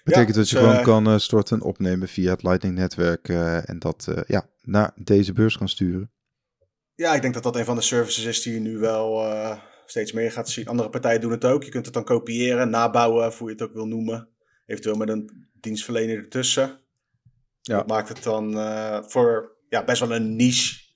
Betekent 0.04 0.36
dat 0.36 0.50
je 0.50 0.56
dus, 0.56 0.64
gewoon 0.64 0.80
uh, 0.80 0.84
kan 0.84 1.08
uh, 1.08 1.18
storten 1.18 1.58
en 1.58 1.64
opnemen 1.64 2.08
via 2.08 2.32
het 2.32 2.44
Lightning 2.44 2.76
netwerk 2.76 3.30
uh, 3.30 3.70
en 3.70 3.80
dat 3.80 4.08
ja, 4.28 4.50
naar 4.62 4.92
deze 4.96 5.34
beurs 5.34 5.58
kan 5.58 5.70
sturen. 5.70 6.12
Ja, 6.96 7.14
ik 7.14 7.22
denk 7.22 7.34
dat 7.34 7.44
dat 7.44 7.56
een 7.56 7.66
van 7.66 7.76
de 7.76 7.82
services 7.82 8.24
is 8.24 8.42
die 8.42 8.54
je 8.54 8.60
nu 8.60 8.78
wel 8.78 9.26
steeds 9.86 10.12
meer 10.12 10.32
gaat 10.32 10.50
zien. 10.50 10.68
Andere 10.68 10.90
partijen 10.90 11.22
doen 11.22 11.32
het 11.32 11.46
ook. 11.46 11.64
Je 11.64 11.72
kunt 11.72 11.86
het 11.86 11.94
dan 11.94 12.04
kopiëren, 12.04 12.70
nabouwen, 12.70 13.34
hoe 13.38 13.48
je 13.48 13.54
het 13.54 13.62
ook 13.62 13.74
wil 13.74 13.88
noemen. 13.88 14.30
Eventueel 14.66 14.96
met 14.96 15.10
een 15.10 15.48
dienstverlener 15.54 16.18
ertussen. 16.18 16.80
Ja. 17.62 17.76
Dat 17.76 17.88
maakt 17.88 18.10
het 18.10 18.24
dan 18.24 18.54
voor 19.10 19.58
ja, 19.70 19.84
best 19.84 20.00
wel 20.00 20.16
een 20.16 20.36
niche 20.36 20.87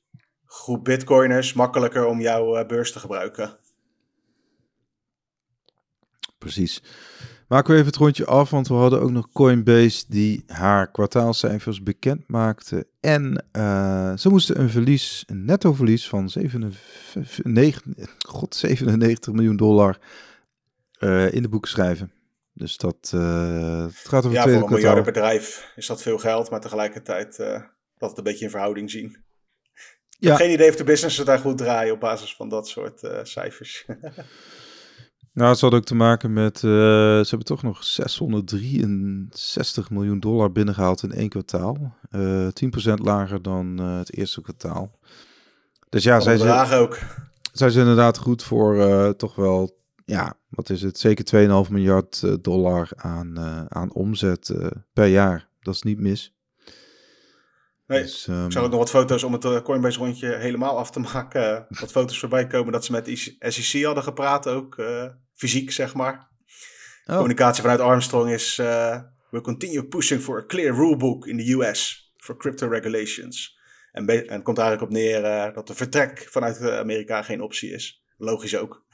groep 0.51 0.83
bitcoiners 0.83 1.53
makkelijker 1.53 2.05
om 2.05 2.21
jouw 2.21 2.59
uh, 2.59 2.67
beurs 2.67 2.91
te 2.91 2.99
gebruiken. 2.99 3.57
Precies. 6.37 6.83
Maken 7.47 7.69
we 7.69 7.75
even 7.75 7.87
het 7.87 7.95
rondje 7.95 8.25
af, 8.25 8.49
want 8.49 8.67
we 8.67 8.73
hadden 8.73 9.01
ook 9.01 9.11
nog 9.11 9.31
Coinbase 9.31 10.05
die 10.07 10.43
haar 10.47 10.91
kwartaalcijfers 10.91 11.83
bekend 11.83 12.27
maakte. 12.27 12.87
En 12.99 13.45
uh, 13.57 14.17
ze 14.17 14.29
moesten 14.29 14.59
een 14.59 14.69
verlies, 14.69 15.23
een 15.27 15.45
netto 15.45 15.73
verlies 15.73 16.07
van 16.07 16.29
97, 16.29 18.15
God, 18.27 18.55
97 18.55 19.33
miljoen 19.33 19.57
dollar 19.57 19.97
uh, 20.99 21.31
in 21.31 21.41
de 21.41 21.49
boeken 21.49 21.69
schrijven. 21.69 22.11
Dus 22.53 22.77
dat 22.77 23.11
uh, 23.15 23.83
het 23.85 24.07
gaat 24.07 24.25
over 24.25 24.37
ja, 24.37 24.41
tweede 24.41 24.59
voor 24.59 24.69
een 24.69 24.75
miljardenbedrijf 24.75 25.71
is 25.75 25.87
dat 25.87 26.01
veel 26.01 26.17
geld, 26.17 26.49
maar 26.49 26.61
tegelijkertijd 26.61 27.37
dat 27.97 28.09
het 28.09 28.17
een 28.17 28.23
beetje 28.23 28.45
in 28.45 28.51
verhouding 28.51 28.91
zien. 28.91 29.29
Ik 30.21 30.27
heb 30.27 30.37
geen 30.37 30.51
idee 30.51 30.69
of 30.69 30.75
de 30.75 30.83
business 30.83 31.17
daar 31.17 31.39
goed 31.39 31.57
draaien 31.57 31.93
op 31.93 31.99
basis 31.99 32.35
van 32.35 32.49
dat 32.49 32.67
soort 32.67 33.03
uh, 33.03 33.19
cijfers. 33.23 33.85
nou, 35.33 35.49
het 35.49 35.61
had 35.61 35.73
ook 35.73 35.83
te 35.83 35.95
maken 35.95 36.33
met, 36.33 36.55
uh, 36.55 36.61
ze 36.61 37.25
hebben 37.29 37.47
toch 37.47 37.63
nog 37.63 37.83
663 37.83 39.89
miljoen 39.89 40.19
dollar 40.19 40.51
binnengehaald 40.51 41.03
in 41.03 41.11
één 41.11 41.29
kwartaal. 41.29 41.97
Uh, 42.11 42.47
eh, 42.47 42.53
10% 42.89 42.93
lager 42.93 43.41
dan 43.41 43.77
het 43.77 44.17
eerste 44.17 44.41
kwartaal. 44.41 44.99
Dus 45.89 46.03
ja, 46.03 46.19
zij 46.19 46.37
zijn, 46.37 46.71
ook. 46.71 46.97
zij 47.51 47.69
zijn 47.69 47.87
inderdaad 47.87 48.17
goed 48.17 48.43
voor 48.43 49.15
toch 49.15 49.35
wel, 49.35 49.79
ja, 50.05 50.33
wat 50.49 50.69
is 50.69 50.81
het, 50.81 50.99
zeker 50.99 51.65
2,5 51.65 51.71
miljard 51.71 52.43
dollar 52.43 52.89
aan, 52.95 53.39
aan 53.69 53.93
omzet 53.93 54.55
per 54.93 55.07
jaar. 55.07 55.47
Dat 55.61 55.73
is 55.73 55.81
niet 55.81 55.99
mis. 55.99 56.33
Nee, 57.91 58.01
Dus, 58.01 58.27
ik 58.27 58.33
ehm, 58.33 58.51
zag 58.51 58.63
ook 58.63 58.69
nog 58.69 58.79
wat 58.79 58.89
foto's 58.89 59.23
om 59.23 59.33
het 59.33 59.45
eh, 59.45 59.61
Coinbase 59.61 59.99
rondje 59.99 60.35
helemaal 60.35 60.77
af 60.77 60.91
te 60.91 60.99
maken. 61.13 61.65
wat 61.69 61.91
foto's 61.91 62.19
voorbij 62.19 62.47
komen 62.47 62.71
dat 62.71 62.85
ze 62.85 62.91
met 62.91 63.33
SEC 63.39 63.83
hadden 63.83 64.03
gepraat, 64.03 64.47
ook 64.47 64.77
eh, 64.77 65.05
fysiek 65.33 65.71
zeg 65.71 65.93
maar. 65.93 66.29
oh, 67.05 67.15
Communicatie 67.15 67.61
vanuit 67.61 67.79
Armstrong 67.79 68.31
is: 68.31 68.57
uh, 68.57 68.99
we 69.29 69.41
continue 69.41 69.85
pushing 69.87 70.21
for 70.21 70.39
a 70.39 70.45
clear 70.45 70.75
rulebook 70.75 71.27
in 71.27 71.37
the 71.37 71.51
US 71.51 72.11
for 72.17 72.37
crypto 72.37 72.67
regulations. 72.67 73.59
En, 73.91 74.07
en 74.07 74.33
het 74.33 74.43
komt 74.43 74.57
eigenlijk 74.57 74.89
op 74.91 74.97
neer 74.97 75.23
uh, 75.23 75.53
dat 75.53 75.67
de 75.67 75.73
vertrek 75.73 76.27
vanuit 76.29 76.57
eh, 76.57 76.77
Amerika 76.77 77.21
geen 77.21 77.41
optie 77.41 77.71
is. 77.71 78.03
Logisch 78.17 78.57
ook. 78.57 78.85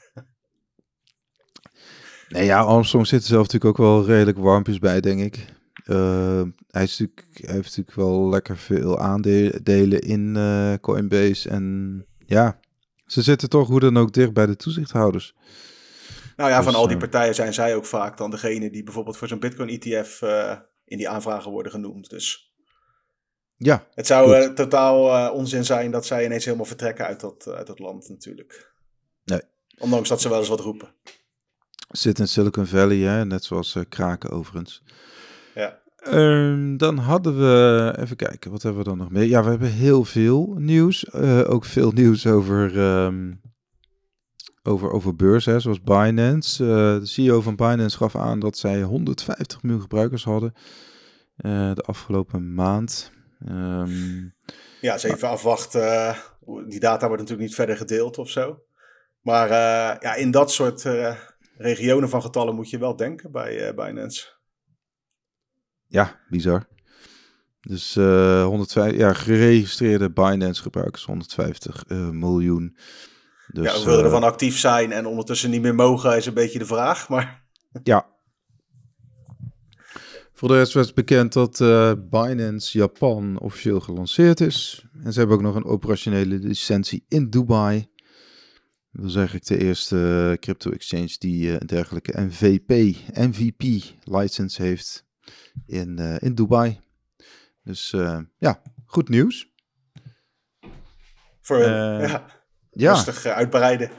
Nee, 2.30 2.46
ja, 2.46 2.60
Armstrong 2.60 3.08
zit 3.08 3.22
er 3.22 3.28
zelf 3.28 3.44
natuurlijk 3.44 3.80
ook 3.80 3.86
wel 3.86 4.06
redelijk 4.06 4.38
warmpjes 4.38 4.80
bij, 4.80 5.02
denk 5.02 5.22
ik. 5.22 5.46
Uh, 5.88 6.42
hij, 6.68 6.84
is 6.84 7.00
natuurlijk, 7.00 7.28
hij 7.32 7.54
heeft 7.54 7.68
natuurlijk 7.68 7.96
wel 7.98 8.30
lekker 8.30 8.58
veel 8.58 9.00
aandelen 9.00 10.02
in 10.02 10.36
uh, 10.38 10.74
Coinbase. 10.82 11.50
En 11.50 12.06
ja, 12.26 12.60
ze 13.06 13.22
zitten 13.22 13.50
toch 13.50 13.68
hoe 13.68 13.80
dan 13.80 13.98
ook 13.98 14.14
dicht 14.14 14.34
bij 14.34 14.46
de 14.46 14.56
toezichthouders. 14.56 15.36
Nou 16.36 16.50
ja, 16.50 16.56
dus, 16.56 16.66
van 16.66 16.76
al 16.76 16.88
die 16.88 16.98
partijen 16.98 17.36
zijn 17.36 17.54
zij 17.54 17.76
ook 17.76 17.86
vaak 17.86 18.18
dan 18.18 18.30
degene 18.30 18.70
die 18.70 18.84
bijvoorbeeld 18.84 19.18
voor 19.18 19.28
zo'n 19.28 19.40
Bitcoin-ETF 19.40 20.22
uh, 20.22 20.58
in 20.86 20.98
die 20.98 21.10
aanvragen 21.10 21.52
worden 21.52 21.72
genoemd. 21.72 22.10
Dus 22.10 22.54
ja, 23.56 23.88
het 23.94 24.08
zou 24.08 24.54
totaal 24.54 25.32
onzin 25.34 25.66
zijn 25.66 25.92
dat 25.92 26.06
zij 26.06 26.26
ineens 26.26 26.46
helemaal 26.46 26.66
vertrekken 26.66 27.06
uit 27.06 27.20
dat, 27.20 27.48
uit 27.48 27.68
dat 27.68 27.80
land 27.80 28.10
natuurlijk. 28.10 28.74
Nee. 29.24 29.42
Ondanks 29.78 30.10
dat 30.10 30.22
ze 30.22 30.30
wel 30.30 30.40
eens 30.40 30.48
wat 30.48 30.60
roepen. 30.60 30.94
Zit 31.90 32.20
in 32.20 32.28
Silicon 32.28 32.66
Valley, 32.66 32.98
hè? 32.98 33.26
net 33.26 33.44
zoals 33.44 33.76
Kraken 33.90 34.30
overigens. 34.30 34.84
Ja. 35.58 35.82
Um, 36.08 36.78
dan 36.78 36.98
hadden 36.98 37.38
we, 37.38 37.96
even 38.00 38.16
kijken, 38.16 38.52
wat 38.52 38.62
hebben 38.62 38.84
we 38.84 38.90
dan 38.90 38.98
nog 38.98 39.12
meer? 39.12 39.24
Ja, 39.24 39.44
we 39.44 39.50
hebben 39.50 39.72
heel 39.72 40.04
veel 40.04 40.56
nieuws. 40.58 41.06
Uh, 41.14 41.50
ook 41.50 41.66
veel 41.66 41.92
nieuws 41.92 42.28
over, 42.28 42.78
um, 42.78 43.42
over, 44.64 44.92
over 44.92 45.16
beurzen, 45.16 45.62
zoals 45.62 45.82
Binance. 45.82 46.64
Uh, 46.64 46.70
de 47.00 47.06
CEO 47.06 47.42
van 47.42 47.56
Binance 47.56 47.98
gaf 47.98 48.16
aan 48.16 48.40
dat 48.40 48.58
zij 48.58 48.82
150 48.82 49.64
miljoen 49.64 49.82
gebruikers 49.82 50.24
hadden 50.24 50.54
uh, 51.38 51.74
de 51.74 51.82
afgelopen 51.82 52.54
maand. 52.54 53.12
Um, 53.50 54.36
ja, 54.82 54.94
eens 54.94 55.04
even 55.04 55.30
afwachten. 55.30 56.16
die 56.68 56.80
data 56.80 57.08
wordt 57.08 57.22
natuurlijk 57.22 57.48
niet 57.48 57.56
verder 57.56 57.78
gedeeld 57.78 58.18
of 58.18 58.30
zo. 58.30 58.64
Maar 59.22 59.50
ja, 60.02 60.16
in 60.16 60.32
dat 60.32 60.52
soort 60.52 60.86
regionen 61.58 62.10
van 62.10 62.22
getallen 62.22 62.56
moet 62.56 62.70
je 62.70 62.78
wel 62.78 62.96
denken 62.96 63.32
bij 63.32 63.74
Binance. 63.76 64.37
Ja, 65.88 66.20
bizar. 66.30 66.68
Dus 67.62 67.96
150, 67.96 69.00
ja, 69.00 69.14
geregistreerde 69.14 70.12
Binance 70.12 70.62
gebruikers 70.62 71.06
150 71.06 71.84
miljoen. 72.12 72.78
Dus, 73.48 73.66
ja, 73.66 73.74
hoeveel 73.74 74.04
ervan 74.04 74.24
actief 74.24 74.58
zijn 74.58 74.92
en 74.92 75.06
ondertussen 75.06 75.50
niet 75.50 75.62
meer 75.62 75.76
mogen 75.76 76.18
is 76.18 76.26
een 76.26 76.34
beetje 76.34 76.60
de 76.60 76.66
vraag. 76.66 77.10
Maar... 77.10 77.44
Ja. 77.84 78.06
Voor 80.34 80.48
de 80.48 80.58
rest 80.58 80.74
werd 80.74 80.94
bekend 80.94 81.34
dat 81.34 81.60
uh, 81.60 81.92
Binance 82.10 82.78
Japan 82.78 83.40
officieel 83.40 83.80
gelanceerd 83.80 84.40
is. 84.40 84.86
En 85.04 85.14
ze 85.14 85.20
hebben 85.20 85.38
ook 85.38 85.44
nog 85.44 85.56
een 85.56 85.66
operationele 85.66 86.36
licentie 86.36 87.06
in 87.08 87.30
Dubai. 87.30 87.88
Dat 88.92 89.06
is 89.06 89.16
eigenlijk 89.16 89.46
de 89.46 89.58
eerste 89.58 90.38
crypto 90.40 90.72
exchange 90.72 91.16
die 91.18 91.62
een 91.62 91.68
dergelijke 91.68 92.22
MVP, 92.22 92.96
MVP 93.14 93.84
license 94.04 94.62
heeft 94.62 95.06
in, 95.66 95.98
uh, 96.00 96.16
in 96.20 96.36
Dubai. 96.36 96.80
Dus 97.64 97.94
uh, 97.94 98.20
ja, 98.38 98.62
goed 98.86 99.10
nieuws. 99.10 99.56
Voor 101.42 101.58
ja, 101.58 102.26
ja. 102.72 102.94
rustig 102.94 103.26
uitbreiden. 103.26 103.90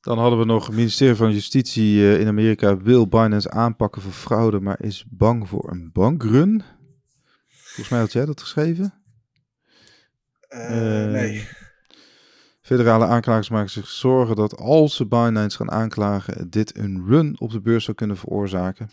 Dan 0.00 0.18
hadden 0.18 0.38
we 0.38 0.44
nog 0.44 0.66
het 0.66 0.74
ministerie 0.74 1.14
van 1.14 1.32
Justitie 1.32 2.18
in 2.18 2.28
Amerika 2.28 2.76
wil 2.76 3.08
Binance 3.08 3.50
aanpakken 3.50 4.02
voor 4.02 4.12
fraude, 4.12 4.60
maar 4.60 4.82
is 4.82 5.04
bang 5.08 5.48
voor 5.48 5.70
een 5.70 5.92
bankrun. 5.92 6.62
Volgens 7.48 7.88
mij 7.88 8.00
had 8.00 8.12
jij 8.12 8.24
dat 8.24 8.40
geschreven. 8.40 8.94
nee. 10.48 11.48
Federale 12.70 13.06
aanklagers 13.06 13.48
maken 13.48 13.70
zich 13.70 13.88
zorgen 13.88 14.36
dat 14.36 14.56
als 14.56 14.96
ze 14.96 15.06
Binance 15.06 15.56
gaan 15.56 15.70
aanklagen, 15.70 16.50
dit 16.50 16.78
een 16.78 17.06
run 17.06 17.40
op 17.40 17.50
de 17.50 17.60
beurs 17.60 17.84
zou 17.84 17.96
kunnen 17.96 18.16
veroorzaken. 18.16 18.90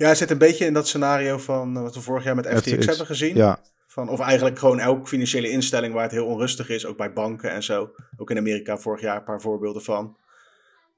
Ja, 0.00 0.08
het 0.08 0.18
zit 0.18 0.30
een 0.30 0.38
beetje 0.38 0.64
in 0.64 0.72
dat 0.72 0.88
scenario 0.88 1.38
van 1.38 1.82
wat 1.82 1.94
we 1.94 2.00
vorig 2.00 2.24
jaar 2.24 2.34
met 2.34 2.46
FTX, 2.46 2.72
FTX. 2.72 2.86
hebben 2.86 3.06
gezien. 3.06 3.36
Ja. 3.36 3.60
Van, 3.86 4.08
of 4.08 4.20
eigenlijk 4.20 4.58
gewoon 4.58 4.78
elke 4.78 5.06
financiële 5.06 5.50
instelling 5.50 5.94
waar 5.94 6.02
het 6.02 6.12
heel 6.12 6.26
onrustig 6.26 6.68
is, 6.68 6.86
ook 6.86 6.96
bij 6.96 7.12
banken 7.12 7.50
en 7.50 7.62
zo. 7.62 7.90
Ook 8.16 8.30
in 8.30 8.38
Amerika 8.38 8.78
vorig 8.78 9.00
jaar 9.00 9.16
een 9.16 9.24
paar 9.24 9.40
voorbeelden 9.40 9.82
van. 9.82 10.16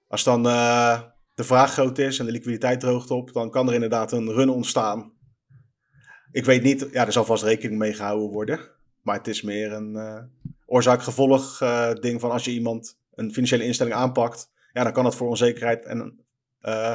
Als 0.09 0.25
dan 0.25 0.47
uh, 0.47 1.01
de 1.35 1.45
vraag 1.45 1.73
groot 1.73 1.99
is 1.99 2.19
en 2.19 2.27
de 2.27 2.33
liquiditeit 2.33 2.81
droogt 2.81 3.11
op, 3.11 3.33
dan 3.33 3.51
kan 3.51 3.69
er 3.69 3.75
inderdaad 3.75 4.13
een 4.13 4.33
run 4.33 4.49
ontstaan. 4.49 5.13
Ik 6.33 6.45
weet 6.45 6.63
niet, 6.63 6.89
ja, 6.93 7.07
er 7.07 7.13
zal 7.13 7.25
vast 7.25 7.43
rekening 7.43 7.79
mee 7.79 7.95
gehouden 7.95 8.31
worden. 8.31 8.61
Maar 9.01 9.17
het 9.17 9.29
is 9.29 9.43
meer 9.43 9.73
een 9.73 9.93
uh, 9.95 10.19
oorzaak-gevolg 10.67 11.61
uh, 11.61 11.93
ding 11.93 12.21
van 12.21 12.31
als 12.31 12.45
je 12.45 12.51
iemand 12.51 12.99
een 13.15 13.33
financiële 13.33 13.65
instelling 13.65 13.97
aanpakt, 13.97 14.51
ja, 14.73 14.83
dan 14.83 14.93
kan 14.93 15.05
dat 15.05 15.17
voor 15.17 15.29
onzekerheid 15.29 15.85
en 15.85 16.21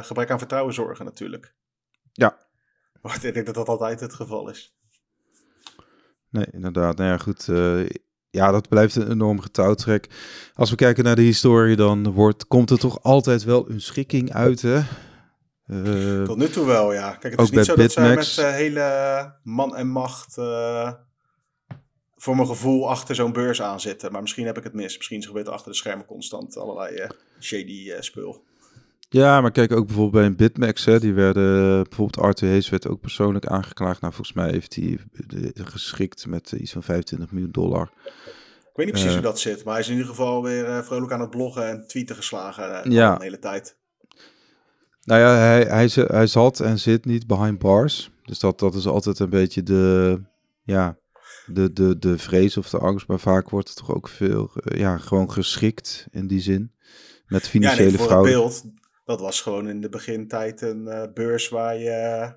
gebrek 0.02 0.30
aan 0.30 0.38
vertrouwen 0.38 0.74
zorgen 0.74 1.04
natuurlijk. 1.04 1.56
Ja. 2.18 2.36
Want 3.00 3.24
ik 3.24 3.34
denk 3.34 3.46
dat 3.46 3.54
dat 3.54 3.68
altijd 3.68 4.00
het 4.00 4.14
geval 4.14 4.48
is. 4.48 4.76
Nee, 6.30 6.46
inderdaad. 6.50 6.96
Nou 6.96 7.10
ja, 7.10 7.18
goed. 7.18 7.46
Uh, 7.48 7.86
ja, 8.30 8.50
dat 8.50 8.68
blijft 8.68 8.96
een 8.96 9.10
enorm 9.10 9.40
getouwtrek. 9.40 10.08
Als 10.54 10.70
we 10.70 10.76
kijken 10.76 11.04
naar 11.04 11.16
de 11.16 11.22
historie, 11.22 11.76
dan 11.76 12.12
wordt, 12.12 12.46
komt 12.46 12.70
er 12.70 12.78
toch 12.78 13.02
altijd 13.02 13.44
wel 13.44 13.70
een 13.70 13.80
schikking 13.80 14.32
uit, 14.32 14.62
hè? 14.62 14.80
Uh, 15.66 16.22
Tot 16.22 16.36
nu 16.36 16.48
toe 16.48 16.66
wel, 16.66 16.92
ja. 16.92 17.14
Kijk, 17.14 17.32
het 17.32 17.42
is 17.42 17.50
niet 17.50 17.64
zo 17.64 17.76
dat 17.76 17.92
zij 17.92 18.14
met 18.14 18.36
uh, 18.40 18.50
hele 18.50 19.38
man 19.42 19.76
en 19.76 19.88
macht 19.88 20.34
voor 22.16 22.36
mijn 22.36 22.48
gevoel 22.48 22.90
achter 22.90 23.14
zo'n 23.14 23.32
beurs 23.32 23.62
aan 23.62 23.80
zitten. 23.80 24.12
Maar 24.12 24.20
misschien 24.20 24.46
heb 24.46 24.56
ik 24.56 24.64
het 24.64 24.74
mis. 24.74 24.96
Misschien 24.96 25.22
gebeurt 25.22 25.46
er 25.46 25.52
achter 25.52 25.70
de 25.70 25.76
schermen 25.76 26.06
constant 26.06 26.56
allerlei 26.56 27.06
shady 27.40 27.92
spul. 28.00 28.46
Ja, 29.08 29.40
maar 29.40 29.50
kijk 29.50 29.72
ook 29.72 29.86
bijvoorbeeld 29.86 30.12
bij 30.12 30.24
een 30.24 30.36
Bitmax, 30.36 30.84
hè, 30.84 31.00
die 31.00 31.12
werden, 31.12 31.82
bijvoorbeeld 31.82 32.24
Arthur 32.24 32.48
Hayes 32.48 32.68
werd 32.68 32.88
ook 32.88 33.00
persoonlijk 33.00 33.46
aangeklaagd. 33.46 34.00
Nou, 34.00 34.14
volgens 34.14 34.36
mij 34.36 34.50
heeft 34.50 34.74
hij 34.74 34.98
geschikt 35.54 36.26
met 36.26 36.52
iets 36.52 36.72
van 36.72 36.82
25 36.82 37.30
miljoen 37.32 37.52
dollar. 37.52 37.90
Ik 38.78 38.84
weet 38.86 38.86
niet 38.86 38.90
precies 38.90 39.06
uh, 39.06 39.12
hoe 39.12 39.22
dat 39.22 39.40
zit, 39.40 39.64
maar 39.64 39.72
hij 39.72 39.82
is 39.82 39.88
in 39.88 39.94
ieder 39.94 40.08
geval 40.08 40.42
weer 40.42 40.84
vrolijk 40.84 41.12
aan 41.12 41.20
het 41.20 41.30
bloggen 41.30 41.68
en 41.68 41.86
tweeten 41.86 42.16
geslagen 42.16 42.86
uh, 42.86 42.92
ja. 42.92 43.16
de 43.16 43.24
hele 43.24 43.38
tijd. 43.38 43.76
Nou 45.02 45.20
ja, 45.20 45.34
hij, 45.34 45.62
hij, 45.62 45.90
hij 45.94 46.26
zat 46.26 46.60
en 46.60 46.78
zit 46.78 47.04
niet 47.04 47.26
behind 47.26 47.58
bars. 47.58 48.10
Dus 48.24 48.38
dat, 48.38 48.58
dat 48.58 48.74
is 48.74 48.86
altijd 48.86 49.18
een 49.18 49.30
beetje 49.30 49.62
de, 49.62 50.20
ja, 50.62 50.98
de, 51.46 51.72
de, 51.72 51.98
de 51.98 52.18
vrees 52.18 52.56
of 52.56 52.70
de 52.70 52.78
angst. 52.78 53.06
Maar 53.06 53.20
vaak 53.20 53.50
wordt 53.50 53.68
het 53.68 53.76
toch 53.76 53.94
ook 53.94 54.08
veel, 54.08 54.50
ja, 54.64 54.98
gewoon 54.98 55.32
geschikt 55.32 56.06
in 56.10 56.26
die 56.26 56.40
zin. 56.40 56.72
Met 57.26 57.48
financiële 57.48 57.82
ja, 57.82 57.88
nee, 57.88 57.98
voor 57.98 58.06
fraude. 58.06 58.28
Het 58.30 58.38
beeld, 58.38 58.64
dat 59.08 59.20
was 59.20 59.40
gewoon 59.40 59.68
in 59.68 59.80
de 59.80 59.88
begintijd 59.88 60.60
een 60.60 60.82
uh, 60.86 61.02
beurs 61.14 61.48
waar 61.48 61.76
je 61.78 62.20
uh, 62.24 62.30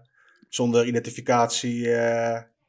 zonder 0.49 0.85
identificatie 0.85 1.89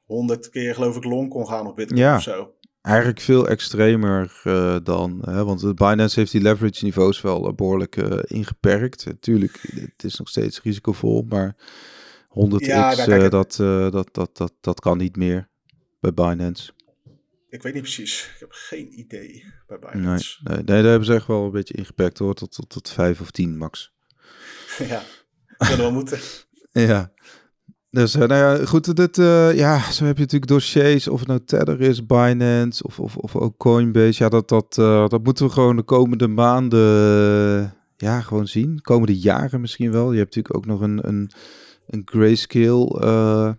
honderd 0.05 0.45
uh, 0.47 0.51
keer 0.53 0.75
geloof 0.75 0.97
ik 0.97 1.05
long 1.05 1.29
kon 1.29 1.47
gaan 1.47 1.67
op 1.67 1.77
Bitcoin 1.77 2.01
ja, 2.01 2.17
of 2.17 2.23
zo. 2.23 2.55
Eigenlijk 2.83 3.21
veel 3.21 3.49
extremer 3.49 4.41
uh, 4.45 4.77
dan, 4.83 5.23
hè, 5.25 5.45
want 5.45 5.75
Binance 5.75 6.19
heeft 6.21 6.33
die 6.33 6.41
leverage 6.41 6.85
niveaus 6.85 7.21
wel 7.21 7.55
behoorlijk 7.55 7.97
uh, 7.97 8.19
ingeperkt. 8.23 9.07
Tuurlijk, 9.21 9.59
het 9.97 10.05
is 10.05 10.19
nog 10.19 10.29
steeds 10.29 10.63
risicovol, 10.63 11.25
maar 11.29 11.57
100x, 12.29 12.57
Ja, 12.57 12.95
daar- 12.95 13.07
kijk, 13.07 13.31
dat, 13.31 13.57
dat, 13.93 14.09
dat, 14.15 14.37
dat, 14.37 14.53
dat 14.61 14.81
kan 14.81 14.99
niet 14.99 15.17
meer 15.17 15.49
bij 16.01 16.13
Binance. 16.15 16.73
Ik 17.49 17.63
weet 17.63 17.75
niet 17.75 17.83
precies. 17.83 18.31
Ik 18.35 18.41
heb 18.41 18.53
geen 18.53 18.99
idee 18.99 19.45
bij 19.67 19.79
Nee, 19.81 19.93
Binance. 19.93 20.41
nee, 20.43 20.57
nee, 20.57 20.65
daar 20.65 20.85
hebben 20.85 21.05
ze 21.07 21.15
echt 21.15 21.27
wel 21.27 21.45
een 21.45 21.51
beetje 21.51 21.75
ingeperkt 21.75 22.19
hoor, 22.19 22.35
tot, 22.35 22.53
tot, 22.53 22.69
tot 22.69 22.91
5 22.91 23.21
of 23.21 23.31
10 23.31 23.57
max. 23.57 23.92
ja, 24.93 25.03
zullen 25.59 25.79
wel 25.79 25.93
moeten. 25.93 26.19
Ja. 26.73 27.13
Dus 27.93 28.15
eh, 28.15 28.29
nou 28.29 28.59
ja, 28.59 28.67
goed, 28.67 28.97
dit, 28.97 29.19
eh, 29.19 29.57
ja, 29.57 29.91
zo 29.91 30.05
heb 30.05 30.17
je 30.17 30.23
natuurlijk 30.23 30.51
dossiers, 30.51 31.09
of 31.09 31.19
het 31.19 31.29
nou 31.29 31.41
Tether 31.45 31.81
is, 31.81 32.07
Binance 32.07 32.83
of, 32.83 32.99
of, 32.99 33.17
of 33.17 33.37
ook 33.37 33.57
Coinbase. 33.57 34.23
Ja, 34.23 34.29
dat, 34.29 34.49
dat, 34.49 34.79
eh, 34.79 35.09
dat 35.09 35.25
moeten 35.25 35.47
we 35.47 35.53
gewoon 35.53 35.77
de 35.77 35.83
komende 35.83 36.29
maanden, 36.29 37.75
ja, 37.97 38.21
gewoon 38.21 38.47
zien. 38.47 38.81
Komende 38.81 39.19
jaren 39.19 39.61
misschien 39.61 39.93
wel. 39.93 40.13
Je 40.13 40.19
hebt 40.19 40.35
natuurlijk 40.35 40.57
ook 40.57 40.67
nog 40.67 40.81
een, 40.81 41.09
een, 41.09 41.31
een 41.87 42.03
Grayscale, 42.05 43.59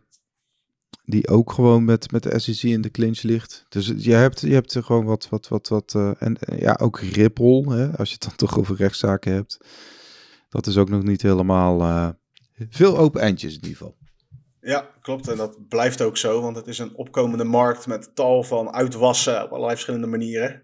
die 1.05 1.27
ook 1.27 1.51
gewoon 1.51 1.86
met, 1.86 2.12
met 2.12 2.24
de 2.24 2.39
SEC 2.39 2.63
in 2.63 2.82
de 2.82 2.91
clinch 2.91 3.22
ligt. 3.22 3.65
Dus 3.70 3.93
je 3.98 4.13
hebt, 4.13 4.41
je 4.41 4.53
hebt 4.53 4.74
er 4.74 4.84
gewoon 4.84 5.05
wat, 5.05 5.27
wat, 5.29 5.48
wat, 5.48 5.67
wat, 5.67 5.96
en 6.17 6.38
ja, 6.58 6.77
ook 6.82 7.00
Ripple, 7.00 7.75
hè, 7.75 7.98
als 7.98 8.10
je 8.10 8.13
het 8.13 8.24
dan 8.24 8.36
toch 8.36 8.58
over 8.60 8.75
rechtszaken 8.75 9.34
hebt. 9.34 9.58
Dat 10.53 10.67
is 10.67 10.77
ook 10.77 10.89
nog 10.89 11.03
niet 11.03 11.22
helemaal, 11.22 11.81
eh, 11.81 12.10
veel 12.69 12.98
open 12.98 13.22
eindjes 13.22 13.55
in 13.55 13.62
ieder 13.62 13.77
geval. 13.77 13.98
Ja, 14.62 14.89
klopt. 15.01 15.27
En 15.27 15.38
dat 15.38 15.67
blijft 15.67 16.01
ook 16.01 16.17
zo, 16.17 16.41
want 16.41 16.55
het 16.55 16.67
is 16.67 16.79
een 16.79 16.95
opkomende 16.95 17.43
markt 17.43 17.88
met 17.88 18.15
tal 18.15 18.43
van 18.43 18.74
uitwassen 18.74 19.43
op 19.43 19.50
allerlei 19.50 19.72
verschillende 19.72 20.07
manieren. 20.07 20.62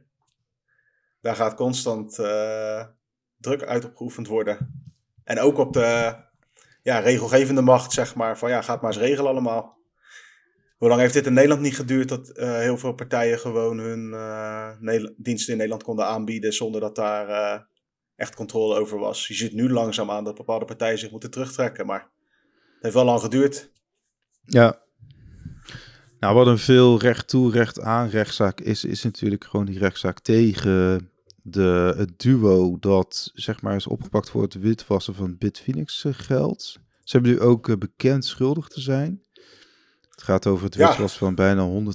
Daar 1.22 1.36
gaat 1.36 1.54
constant 1.56 2.20
uh, 2.20 2.86
druk 3.38 3.64
uit 3.64 3.86
opgeoefend 3.86 4.28
worden. 4.28 4.84
En 5.24 5.40
ook 5.40 5.58
op 5.58 5.74
de 5.74 6.16
ja, 6.82 7.00
regelgevende 7.00 7.62
macht, 7.62 7.92
zeg 7.92 8.16
maar, 8.16 8.38
van 8.38 8.50
ja, 8.50 8.62
gaat 8.62 8.82
maar 8.82 8.92
eens 8.92 9.02
regelen 9.02 9.32
allemaal. 9.32 9.78
Hoe 10.78 10.90
lang 10.90 11.02
heeft 11.02 11.14
dit 11.14 11.26
in 11.26 11.34
Nederland 11.34 11.62
niet 11.62 11.76
geduurd 11.76 12.10
dat 12.10 12.38
uh, 12.38 12.58
heel 12.58 12.78
veel 12.78 12.94
partijen 12.94 13.40
gewoon 13.40 13.78
hun 13.78 15.16
diensten 15.18 15.52
in 15.52 15.58
Nederland 15.58 15.84
konden 15.84 16.06
aanbieden 16.06 16.54
zonder 16.54 16.82
dat 16.82 16.96
daar 16.96 17.68
echt 18.20 18.36
controle 18.36 18.80
over 18.80 19.00
was? 19.00 19.28
Je 19.28 19.34
ziet 19.34 19.54
nu 19.54 19.70
langzaam 19.70 20.12
aan 20.12 20.24
dat 20.24 20.36
bepaalde 20.36 20.66
partijen 20.66 21.00
zich 21.00 21.12
moeten 21.12 21.32
terugtrekken, 21.32 21.86
maar 21.86 22.00
het 22.00 22.82
heeft 22.82 22.94
wel 22.94 23.06
lang 23.06 23.22
geduurd. 23.22 23.72
Ja. 24.46 24.82
Nou, 26.20 26.36
wat 26.36 26.48
een 26.48 26.58
veel 26.58 27.00
recht 27.00 27.28
toe, 27.28 27.52
recht 27.52 27.80
aan 27.82 28.10
rechtszaak 28.10 28.60
is, 28.60 28.84
is 28.84 29.04
natuurlijk 29.04 29.44
gewoon 29.44 29.66
die 29.66 29.80
rechtszaak 29.80 30.20
tegen 30.20 31.10
de, 31.44 31.94
het 31.98 32.20
duo 32.20 32.78
dat 32.80 33.32
zeg 33.34 33.62
maar 33.62 33.76
is 33.76 33.88
opgepakt 33.88 34.30
voor 34.30 34.42
het 34.42 34.54
witwassen 34.54 35.16
van 35.16 35.38
Bitfinex 35.38 36.06
geld. 36.12 36.78
Ze 37.04 37.18
hebben 37.18 37.32
nu 37.32 37.40
ook 37.40 37.80
bekend 37.80 38.26
schuldig 38.26 38.68
te 38.68 38.82
zijn. 38.82 39.24
Het 40.10 40.24
gaat 40.24 40.48
over 40.48 40.66
het 40.66 40.76
witwassen 40.76 41.04
ja. 41.04 41.26
van 41.26 41.36
bijna 41.36 41.94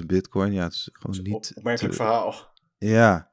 120.000 0.00 0.06
bitcoin. 0.06 0.52
Ja, 0.52 0.62
het 0.62 0.72
is 0.72 0.88
gewoon 0.92 1.22
niet... 1.22 1.52
Opmerkelijk 1.54 1.94
verhaal. 1.94 2.52
Ja. 2.78 3.30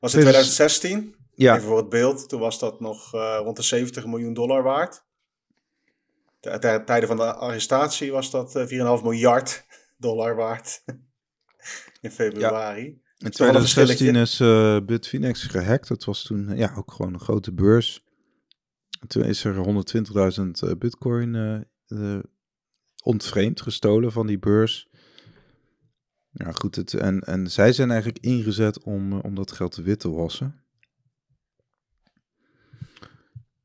Was 0.00 0.12
het 0.12 0.20
2016? 0.20 1.14
Ja. 1.40 1.54
Even 1.54 1.68
voor 1.68 1.76
het 1.76 1.88
beeld. 1.88 2.28
Toen 2.28 2.40
was 2.40 2.58
dat 2.58 2.80
nog 2.80 3.14
uh, 3.14 3.38
rond 3.42 3.56
de 3.56 3.62
70 3.62 4.06
miljoen 4.06 4.34
dollar 4.34 4.62
waard. 4.62 5.04
Ten 6.40 6.84
tijde 6.84 7.06
van 7.06 7.16
de 7.16 7.34
arrestatie 7.34 8.12
was 8.12 8.30
dat 8.30 8.56
uh, 8.56 8.98
4,5 8.98 9.02
miljard 9.02 9.66
dollar 9.96 10.36
waard. 10.36 10.82
In 12.00 12.10
februari. 12.10 12.84
Ja. 12.84 13.26
In 13.26 13.30
2016 13.30 14.16
is 14.16 14.40
uh, 14.40 14.80
Bitfinex 14.86 15.42
gehackt. 15.42 15.88
Dat 15.88 16.04
was 16.04 16.22
toen 16.22 16.56
ja, 16.56 16.72
ook 16.76 16.92
gewoon 16.92 17.12
een 17.12 17.20
grote 17.20 17.52
beurs. 17.52 18.04
Toen 19.06 19.24
is 19.24 19.44
er 19.44 19.84
120.000 20.64 20.78
bitcoin 20.78 21.64
uh, 21.88 22.18
ontvreemd, 23.02 23.60
gestolen 23.60 24.12
van 24.12 24.26
die 24.26 24.38
beurs. 24.38 24.88
Ja, 26.30 26.52
goed. 26.52 26.76
Het, 26.76 26.94
en, 26.94 27.20
en 27.20 27.50
zij 27.50 27.72
zijn 27.72 27.90
eigenlijk 27.90 28.24
ingezet 28.24 28.82
om, 28.82 29.12
om 29.20 29.34
dat 29.34 29.52
geld 29.52 29.72
te 29.72 29.82
wit 29.82 30.00
te 30.00 30.10
wassen. 30.10 30.60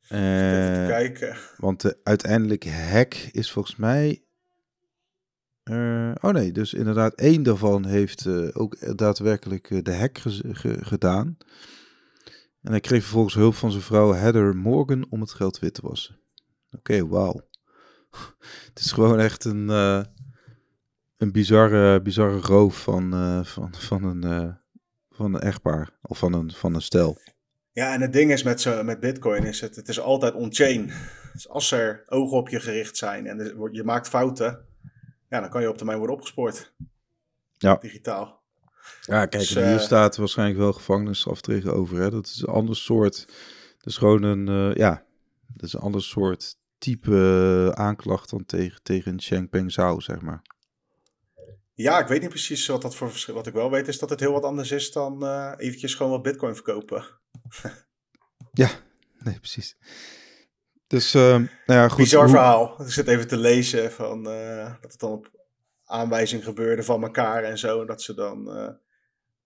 Uh, 0.10 0.88
kijken. 0.88 1.38
Want 1.58 1.82
de 1.82 2.00
uiteindelijke 2.04 2.72
hack 2.72 3.14
is 3.14 3.52
volgens 3.52 3.76
mij. 3.76 4.24
Uh, 5.64 6.12
oh 6.22 6.32
nee, 6.32 6.52
dus 6.52 6.74
inderdaad, 6.74 7.14
één 7.14 7.44
daarvan 7.44 7.86
heeft 7.86 8.26
uh, 8.26 8.48
ook 8.54 8.98
daadwerkelijk 8.98 9.86
de 9.86 9.96
hack 9.96 10.18
gedaan. 10.80 11.38
En 12.62 12.72
hij 12.72 12.80
kreeg 12.80 13.02
vervolgens 13.02 13.36
hulp 13.36 13.56
van 13.56 13.72
zijn 13.72 13.84
vrouw 13.84 14.14
Heather 14.14 14.56
Morgan 14.56 15.06
om 15.10 15.22
het 15.22 15.32
geld 15.32 15.60
wit 15.60 15.74
te 15.74 15.82
wassen. 15.82 16.20
Oké, 16.72 16.76
okay, 16.78 17.04
wauw. 17.04 17.42
het 18.70 18.80
is 18.80 18.92
gewoon 18.92 19.20
echt 19.20 19.46
een, 19.46 19.68
een 21.18 21.32
bizarre, 21.32 22.02
bizarre 22.02 22.40
roof 22.40 22.82
van, 22.82 23.12
van, 23.46 23.74
van, 23.74 24.04
een, 24.04 24.58
van 25.10 25.34
een 25.34 25.42
echtpaar 25.42 25.90
of 26.02 26.18
van 26.18 26.34
een, 26.34 26.52
van 26.52 26.74
een 26.76 26.82
stel. 26.82 27.18
Ja, 27.76 27.94
en 27.94 28.02
het 28.02 28.14
ding 28.14 28.32
is 28.32 28.44
met, 28.44 28.62
zo, 28.62 28.84
met 28.84 29.00
Bitcoin 29.00 29.44
is 29.44 29.62
het, 29.62 29.76
het 29.76 29.88
is 29.88 30.00
altijd 30.00 30.34
on-chain. 30.34 30.92
Dus 31.34 31.50
als 31.50 31.72
er 31.72 32.04
ogen 32.08 32.38
op 32.38 32.50
je 32.50 32.60
gericht 32.60 32.98
zijn 32.98 33.28
en 33.28 33.70
je 33.72 33.84
maakt 33.84 34.08
fouten, 34.08 34.66
ja, 35.30 35.40
dan 35.40 35.50
kan 35.50 35.62
je 35.62 35.70
op 35.70 35.78
termijn 35.78 35.98
worden 35.98 36.16
opgespoord. 36.16 36.74
Ja. 37.58 37.76
Digitaal. 37.76 38.44
Ja, 39.02 39.26
kijk, 39.26 39.32
dus, 39.32 39.56
hier 39.56 39.80
staat 39.80 40.16
waarschijnlijk 40.16 40.60
wel 40.60 40.74
gevangenisstraf 40.74 41.42
tegenover. 41.42 41.98
Hè? 41.98 42.10
Dat 42.10 42.26
is 42.26 42.42
een 42.42 42.54
ander 42.54 42.76
soort. 42.76 43.26
Dat 43.78 43.88
is 43.88 43.98
gewoon 43.98 44.24
een, 44.24 44.74
ja, 44.76 45.06
dat 45.48 45.66
is 45.66 45.74
een 45.74 45.80
ander 45.80 46.04
soort 46.04 46.58
type 46.78 47.72
aanklacht 47.74 48.30
dan 48.30 48.46
tegen, 48.46 48.84
tegen 48.84 49.22
Chengpeng 49.22 49.72
Zhao, 49.72 50.00
zeg 50.00 50.22
maar. 50.22 50.42
Ja, 51.74 52.00
ik 52.00 52.08
weet 52.08 52.22
niet 52.22 52.30
precies 52.30 52.68
wat 52.68 52.82
dat 52.82 52.96
voor 52.96 53.12
verschil. 53.12 53.34
Wat 53.34 53.48
ik 53.48 53.54
wel 53.54 53.72
weet 53.72 53.88
is 53.88 54.00
dat 54.00 54.10
het 54.10 54.20
heel 54.20 54.32
wat 54.32 54.44
anders 54.44 54.72
is 54.72 54.92
dan 54.92 55.24
uh, 55.24 55.54
eventjes 55.58 55.96
gewoon 55.96 56.12
wat 56.12 56.22
bitcoin 56.22 56.54
verkopen. 56.54 57.24
ja, 58.64 58.70
nee, 59.20 59.40
precies. 59.40 59.78
Dus, 60.88 61.16
uh, 61.16 61.22
nou 61.32 61.50
ja, 61.66 61.88
goed. 61.88 61.98
Bizar 61.98 62.30
verhaal. 62.30 62.82
Ik 62.82 62.92
zit 62.92 63.08
even 63.08 63.28
te 63.28 63.38
lezen 63.38 63.92
van 63.92 64.28
uh, 64.30 64.74
dat 64.82 64.92
het 64.92 65.00
dan 65.00 65.12
op 65.12 65.32
aanwijzing 65.86 66.44
gebeurde 66.44 66.84
van 66.84 67.04
elkaar 67.04 67.44
en 67.44 67.58
zo. 67.58 67.82
En 67.82 67.88
dat 67.88 68.02
ze 68.02 68.14
dan 68.14 68.58
uh, 68.58 68.70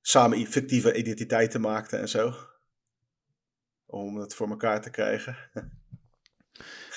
samen 0.02 0.48
fictieve 0.48 0.94
identiteiten 0.94 1.62
maakten 1.62 2.00
en 2.00 2.10
zo. 2.10 2.34
Om 3.86 4.18
het 4.18 4.36
voor 4.36 4.50
elkaar 4.50 4.82
te 4.82 4.90
krijgen. 4.90 5.38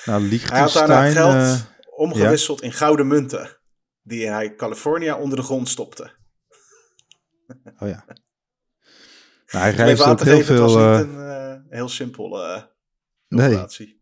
Nou, 0.04 0.28
hij 0.28 0.60
had 0.60 0.72
daarna 0.72 1.10
geld 1.10 1.34
uh, 1.34 1.60
omgewisseld 1.96 2.60
ja? 2.60 2.66
in 2.66 2.72
gouden 2.72 3.06
munten. 3.06 3.58
Die 4.02 4.28
hij 4.28 4.54
California 4.54 5.18
onder 5.18 5.38
de 5.38 5.44
grond 5.44 5.68
stopte. 5.68 6.12
Oh 7.78 7.88
ja. 7.88 8.04
Nou, 9.52 9.64
hij 9.64 9.74
reist 9.74 10.04
ook 10.04 10.20
heel 10.20 10.40
veel... 10.40 10.62
Het 10.62 10.72
was 10.72 11.06
niet 11.06 11.14
een 11.14 11.20
uh, 11.20 11.54
heel 11.68 11.88
simpele 11.88 12.68
uh, 13.28 13.44
operatie. 13.44 13.86
Nee. 13.86 14.00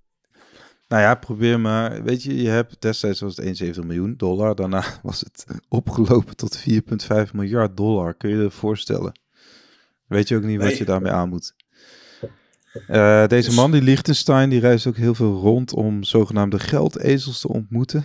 Nou 0.89 1.03
ja, 1.03 1.15
probeer 1.15 1.61
maar. 1.61 2.03
Weet 2.03 2.23
je, 2.23 2.43
je 2.43 2.49
hebt 2.49 2.77
destijds 2.79 3.21
was 3.21 3.37
het 3.37 3.45
71 3.45 3.85
miljoen 3.85 4.15
dollar. 4.17 4.55
Daarna 4.55 4.85
was 5.03 5.21
het 5.21 5.45
opgelopen 5.69 6.37
tot 6.37 6.59
4,5 6.59 7.31
miljard 7.33 7.77
dollar. 7.77 8.15
Kun 8.15 8.31
je 8.31 8.37
je 8.37 8.51
voorstellen? 8.51 9.13
Weet 10.07 10.29
je 10.29 10.37
ook 10.37 10.43
niet 10.43 10.59
nee. 10.59 10.69
wat 10.69 10.79
je 10.79 10.85
daarmee 10.85 11.13
aan 11.13 11.29
moet. 11.29 11.55
Uh, 12.89 13.27
deze 13.27 13.49
dus... 13.49 13.57
man, 13.57 13.71
die 13.71 13.83
Liechtenstein, 13.83 14.51
die 14.51 14.61
reist 14.61 14.87
ook 14.87 14.97
heel 14.97 15.15
veel 15.15 15.33
rond 15.33 15.73
om 15.73 16.03
zogenaamde 16.03 16.59
geldezels 16.59 17.41
te 17.41 17.49
ontmoeten. 17.49 18.05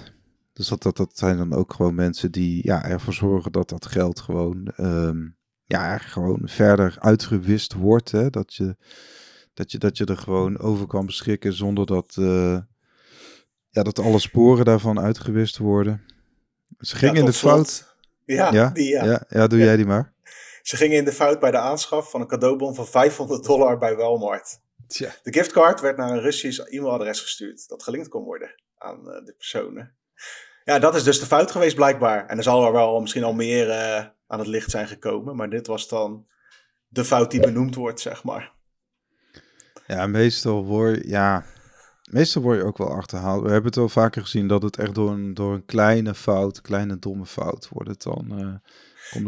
Dus 0.54 0.68
dat, 0.68 0.84
dat, 0.84 0.98
dat 0.98 1.18
zijn 1.18 1.38
dan 1.38 1.54
ook 1.54 1.74
gewoon 1.74 1.96
mensen 1.96 2.32
die 2.32 2.60
ja, 2.64 2.84
ervoor 2.84 3.14
zorgen 3.14 3.52
dat 3.52 3.70
dat 3.70 3.86
geld 3.86 4.20
gewoon, 4.20 4.72
um, 4.78 5.36
ja, 5.66 5.98
gewoon 5.98 6.42
verder 6.44 6.96
uitgewist 7.00 7.74
wordt. 7.74 8.12
Hè? 8.12 8.30
Dat, 8.30 8.54
je, 8.54 8.76
dat, 9.54 9.72
je, 9.72 9.78
dat 9.78 9.98
je 9.98 10.06
er 10.06 10.18
gewoon 10.18 10.60
over 10.60 10.88
kan 10.88 11.06
beschikken 11.06 11.54
zonder 11.54 11.86
dat, 11.86 12.16
uh, 12.20 12.58
ja, 13.70 13.84
dat 13.84 14.00
alle 14.00 14.20
sporen 14.20 14.66
daarvan 14.66 15.00
uitgewist 15.00 15.58
worden. 15.58 16.04
Ze 16.80 16.96
gingen 16.96 17.14
ja, 17.14 17.20
in 17.20 17.26
de 17.26 17.34
fout. 17.34 17.96
Ja, 18.26 18.52
ja, 18.52 18.70
die, 18.70 18.90
ja. 18.90 19.06
ja, 19.06 19.24
ja 19.30 19.48
doe 19.48 19.60
jij 19.60 19.76
die 19.76 19.86
maar. 19.86 20.14
Ze 20.62 20.78
gingen 20.78 20.98
in 20.98 21.06
de 21.06 21.12
fout 21.12 21.40
bij 21.40 21.52
de 21.52 21.58
aanschaf 21.58 22.10
van 22.10 22.22
een 22.22 22.28
cadeaubon 22.28 22.76
van 22.76 22.88
500 22.88 23.44
dollar 23.44 23.78
bij 23.78 23.96
Walmart. 23.96 24.60
Tja. 24.88 25.16
De 25.24 25.34
giftcard 25.34 25.82
werd 25.82 25.98
naar 25.98 26.12
een 26.12 26.22
Russisch 26.22 26.60
e-mailadres 26.60 27.22
gestuurd 27.22 27.68
dat 27.68 27.84
gelinkt 27.84 28.08
kon 28.08 28.24
worden 28.24 28.56
aan 28.78 29.00
uh, 29.00 29.26
de 29.26 29.34
personen. 29.38 29.96
Ja, 30.64 30.80
dat 30.80 30.96
is 30.96 31.04
dus 31.04 31.20
de 31.20 31.26
fout 31.26 31.52
geweest 31.52 31.76
blijkbaar. 31.76 32.26
En 32.26 32.38
er 32.38 32.44
zal 32.44 32.66
er 32.66 32.72
wel 32.72 33.02
misschien 33.02 33.24
al 33.24 33.34
meer 33.34 33.68
uh, 33.68 34.06
aan 34.28 34.40
het 34.40 34.48
licht 34.48 34.72
zijn 34.72 34.88
gekomen, 34.88 35.36
maar 35.36 35.50
dit 35.50 35.68
was 35.68 35.88
dan 35.88 36.28
de 36.88 37.06
fout 37.06 37.32
die 37.32 37.40
benoemd 37.40 37.76
wordt, 37.76 38.00
zeg 38.00 38.24
maar. 38.24 38.54
Ja, 39.88 40.08
meestal 40.08 40.64
word 40.64 40.96
je, 40.96 41.08
ja, 41.08 41.46
meestal 42.12 42.42
word 42.42 42.58
je 42.58 42.64
ook 42.64 42.78
wel 42.78 42.94
achterhaald. 42.94 43.42
We 43.42 43.50
hebben 43.50 43.66
het 43.66 43.76
wel 43.76 43.90
vaker 43.90 44.22
gezien 44.22 44.48
dat 44.48 44.62
het 44.62 44.78
echt 44.78 44.96
door 44.96 45.12
een, 45.12 45.34
door 45.34 45.54
een 45.54 45.66
kleine 45.66 46.14
fout, 46.14 46.62
kleine 46.62 47.00
domme 47.00 47.26
fout 47.26 47.68
wordt 47.70 47.90
het 47.90 48.04
dan... 48.04 48.40
Uh, 48.40 48.56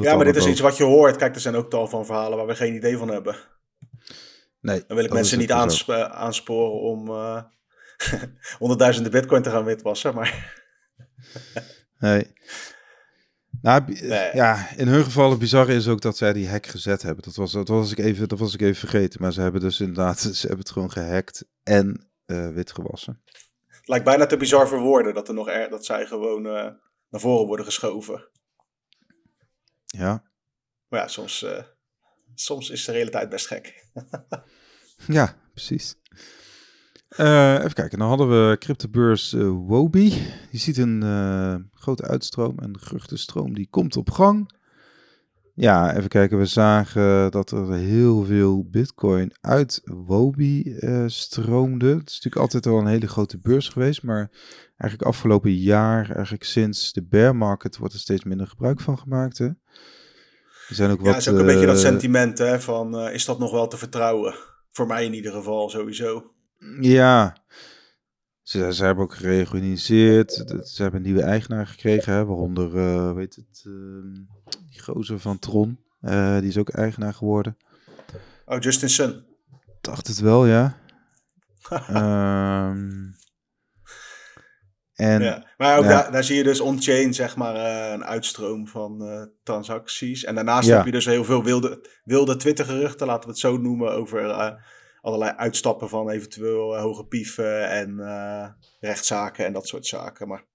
ja, 0.04 0.16
maar 0.16 0.26
dit 0.26 0.36
is 0.36 0.46
iets 0.46 0.60
wat 0.60 0.78
je 0.78 0.84
hoort. 0.84 1.16
Kijk, 1.16 1.36
er 1.36 1.42
zijn 1.42 1.56
ook 1.56 1.70
tal 1.70 1.88
van 1.88 2.06
verhalen 2.06 2.38
waar 2.38 2.48
we 2.48 2.56
geen 2.56 2.76
idee 2.76 2.98
van 2.98 3.08
hebben. 3.08 3.36
Nee, 4.60 4.84
Dan 4.88 4.96
wil 4.96 5.06
ik 5.06 5.14
mensen 5.14 5.38
niet 5.38 5.52
aansp 5.52 5.90
aansporen 5.90 6.82
om 6.82 7.10
uh, 7.10 7.44
honderdduizenden 8.60 9.12
bitcoin 9.12 9.42
te 9.42 9.50
gaan 9.50 9.64
witwassen, 9.64 10.16
maar... 10.16 10.62
nee. 12.00 12.34
Nou, 13.62 13.84
nee. 13.86 14.36
ja, 14.36 14.70
in 14.76 14.88
hun 14.88 15.04
geval 15.04 15.30
het 15.30 15.40
bizarre 15.40 15.74
is 15.74 15.88
ook 15.88 16.02
dat 16.02 16.18
zij 16.18 16.34
die 16.34 16.50
hack 16.50 16.66
gezet 16.66 17.02
hebben. 17.02 17.24
Dat 17.24 17.36
was, 17.36 17.52
dat 17.52 17.68
was, 17.68 17.92
ik, 17.92 17.98
even, 17.98 18.28
dat 18.28 18.40
was 18.40 18.54
ik 18.54 18.62
even 18.62 18.90
vergeten. 18.90 19.22
Maar 19.22 19.34
ze 19.34 19.42
hebben 19.42 19.62
dus 19.62 19.80
inderdaad, 19.80 20.20
ze 20.38 20.40
hebben 20.40 20.60
het 20.60 20.72
gewoon 20.72 20.92
gehackt 20.92 21.46
en 21.64 22.10
uh, 22.26 22.50
witgewassen. 22.50 23.22
Het 23.68 23.88
lijkt 23.88 24.06
bijna 24.06 24.26
te 24.26 24.38
bizar 24.38 24.68
voor 24.68 24.80
woorden 24.80 25.14
dat, 25.14 25.28
er 25.28 25.34
nog 25.34 25.50
er, 25.50 25.70
dat 25.70 25.86
zij 25.86 26.06
gewoon 26.06 26.46
uh, 26.46 26.54
naar 27.10 27.22
voren 27.22 27.48
worden 27.48 27.66
geschoven. 27.66 28.30
Ja. 29.86 30.24
Maar 30.88 31.00
ja, 31.00 31.08
soms, 31.08 31.44
uh, 31.44 31.64
soms 32.36 32.70
is 32.70 32.86
de 32.86 32.92
realiteit 32.92 33.30
best 33.30 33.48
gek. 33.48 33.86
ja, 35.08 35.36
precies. 35.54 35.96
Uh, 37.20 37.54
even 37.54 37.74
kijken, 37.74 38.00
dan 38.00 38.08
hadden 38.08 38.30
we 38.30 38.58
cryptobeurs 38.58 39.34
uh, 39.34 39.50
Wobi. 39.50 40.10
Die 40.52 40.60
ziet 40.60 40.78
een 40.78 41.70
grote 41.74 42.04
uitstroom 42.04 42.60
en 42.60 42.80
geruchtenstroom 42.80 43.54
die 43.54 43.68
komt 43.70 43.98
op 43.98 44.12
gang. 44.12 44.56
Ja, 45.60 45.96
even 45.96 46.10
kijken. 46.10 46.38
We 46.38 46.46
zagen 46.46 47.32
dat 47.32 47.52
er 47.52 47.74
heel 47.74 48.26
veel 48.26 48.68
bitcoin 48.70 49.32
uit 49.42 49.82
Wobi 49.84 50.76
eh, 50.76 51.04
stroomde. 51.08 51.88
Het 51.88 52.10
is 52.10 52.14
natuurlijk 52.14 52.42
altijd 52.42 52.66
al 52.68 52.80
een 52.80 52.88
hele 52.88 53.08
grote 53.08 53.40
beurs 53.40 53.70
geweest, 53.70 54.04
maar 54.04 54.30
eigenlijk 54.78 55.10
afgelopen 55.10 55.54
jaar, 55.54 56.12
eigenlijk 56.12 56.44
sinds 56.44 56.94
de 56.94 57.04
bear 57.04 57.36
market, 57.36 57.78
wordt 57.78 57.94
er 57.94 58.00
steeds 58.00 58.24
minder 58.24 58.48
gebruik 58.48 58.80
van 58.80 58.98
gemaakt. 58.98 59.38
Hè? 59.38 59.46
Er 59.46 59.56
zijn 60.76 60.92
ook 60.92 60.98
Ja, 60.98 61.04
wat... 61.04 61.14
het 61.14 61.26
is 61.26 61.30
ook 61.30 61.40
een 61.40 61.46
beetje 61.46 61.66
dat 61.66 61.76
eh, 61.76 61.82
sentiment 61.82 62.38
hè, 62.38 62.60
van 62.60 62.98
eh, 62.98 63.14
is 63.14 63.26
dat 63.26 63.40
nog 63.40 63.52
wel 63.52 63.68
te 63.68 63.78
vertrouwen? 63.78 64.36
Voor 64.72 64.88
mij 64.88 65.06
in 65.06 65.14
ieder 65.14 65.32
geval 65.32 65.70
sowieso. 65.70 66.32
Ja, 66.82 67.38
ze, 68.42 68.74
ze 68.74 68.86
hebben 68.86 69.04
ook 69.04 69.14
gereorganiseerd. 69.16 70.32
Ze 70.64 70.82
hebben 70.82 71.00
een 71.00 71.06
nieuwe 71.06 71.22
eigenaar 71.24 71.68
gekregen, 71.68 72.14
hè, 72.14 72.26
waaronder, 72.26 72.78
eh 72.78 73.14
weet 73.14 73.36
het, 73.36 73.64
ehm, 73.66 74.14
die 74.70 74.82
gozer 74.82 75.20
van 75.20 75.40
Tron. 75.40 75.80
Eh, 76.02 76.40
die 76.40 76.48
is 76.48 76.58
ook 76.58 76.70
eigenaar 76.70 77.14
geworden. 77.14 77.58
Oh, 78.46 78.60
Justin 78.60 78.90
Sun. 78.90 79.26
Dacht 79.82 80.08
het 80.08 80.20
wel, 80.20 80.46
ja. 80.46 80.78
Ehm, 81.88 83.12
en 84.94 85.22
Ja. 85.22 85.48
Maar 85.58 85.78
ook 85.78 85.84
Ja. 85.84 85.90
daar, 85.90 86.12
daar 86.12 86.24
zie 86.24 86.36
je 86.38 86.44
dus 86.44 86.60
on-chain 86.60 87.14
zeg 87.14 87.36
maar 87.36 87.56
eh, 87.56 87.92
een 87.94 88.04
uitstroom 88.06 88.68
van 88.68 89.02
transacties. 89.44 90.24
En 90.24 90.36
daarnaast 90.36 90.68
Ja. 90.68 90.76
heb 90.76 90.86
je 90.86 90.92
dus 90.92 91.06
heel 91.06 91.24
veel 91.24 91.44
wilde, 91.44 91.88
wilde 92.04 92.36
Twitter-geruchten, 92.36 93.08
laten 93.08 93.24
we 93.24 93.30
het 93.30 93.40
zo 93.40 93.58
noemen, 93.58 93.92
over 93.92 94.30
allerlei 95.08 95.32
uitstappen 95.32 95.90
van 95.90 96.10
eventueel 96.10 96.76
eh, 96.76 96.82
hoge 96.82 97.06
pieven 97.06 97.70
en 97.70 98.00
eh, 98.00 98.50
rechtszaken 98.80 99.46
en 99.46 99.54
dat 99.54 99.68
soort 99.68 99.86
zaken. 99.86 100.28
Maar 100.28 100.46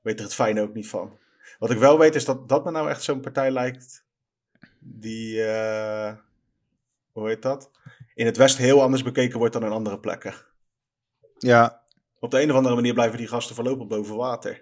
weet 0.00 0.18
er 0.18 0.24
het 0.24 0.34
fijne 0.34 0.62
ook 0.62 0.74
niet 0.74 0.88
van. 0.88 1.18
Wat 1.58 1.70
ik 1.70 1.78
wel 1.78 1.98
weet 1.98 2.14
is 2.14 2.24
dat 2.24 2.48
dat 2.48 2.64
me 2.64 2.70
nou 2.70 2.88
echt 2.88 3.02
zo'n 3.02 3.20
partij 3.20 3.50
lijkt 3.50 4.04
die, 4.78 5.44
eh, 5.44 6.12
hoe 7.12 7.28
heet 7.28 7.42
dat? 7.42 7.70
In 8.14 8.26
het 8.26 8.36
Westen 8.36 8.64
heel 8.64 8.82
anders 8.82 9.02
bekeken 9.02 9.38
wordt 9.38 9.52
dan 9.52 9.64
in 9.64 9.70
andere 9.70 10.00
plekken. 10.00 10.34
ja, 11.38 11.82
Op 12.18 12.30
de 12.30 12.42
een 12.42 12.50
of 12.50 12.56
andere 12.56 12.74
manier 12.74 12.94
blijven 12.94 13.18
die 13.18 13.28
gasten 13.28 13.54
voorlopig 13.54 13.86
boven 13.86 14.16
water. 14.16 14.58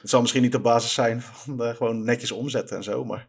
Het 0.00 0.10
zal 0.10 0.20
misschien 0.20 0.42
niet 0.42 0.54
op 0.54 0.62
basis 0.62 0.94
zijn 0.94 1.20
van 1.22 1.76
gewoon 1.76 2.04
netjes 2.04 2.32
omzetten 2.32 2.76
en 2.76 2.82
zo, 2.82 3.04
maar 3.04 3.28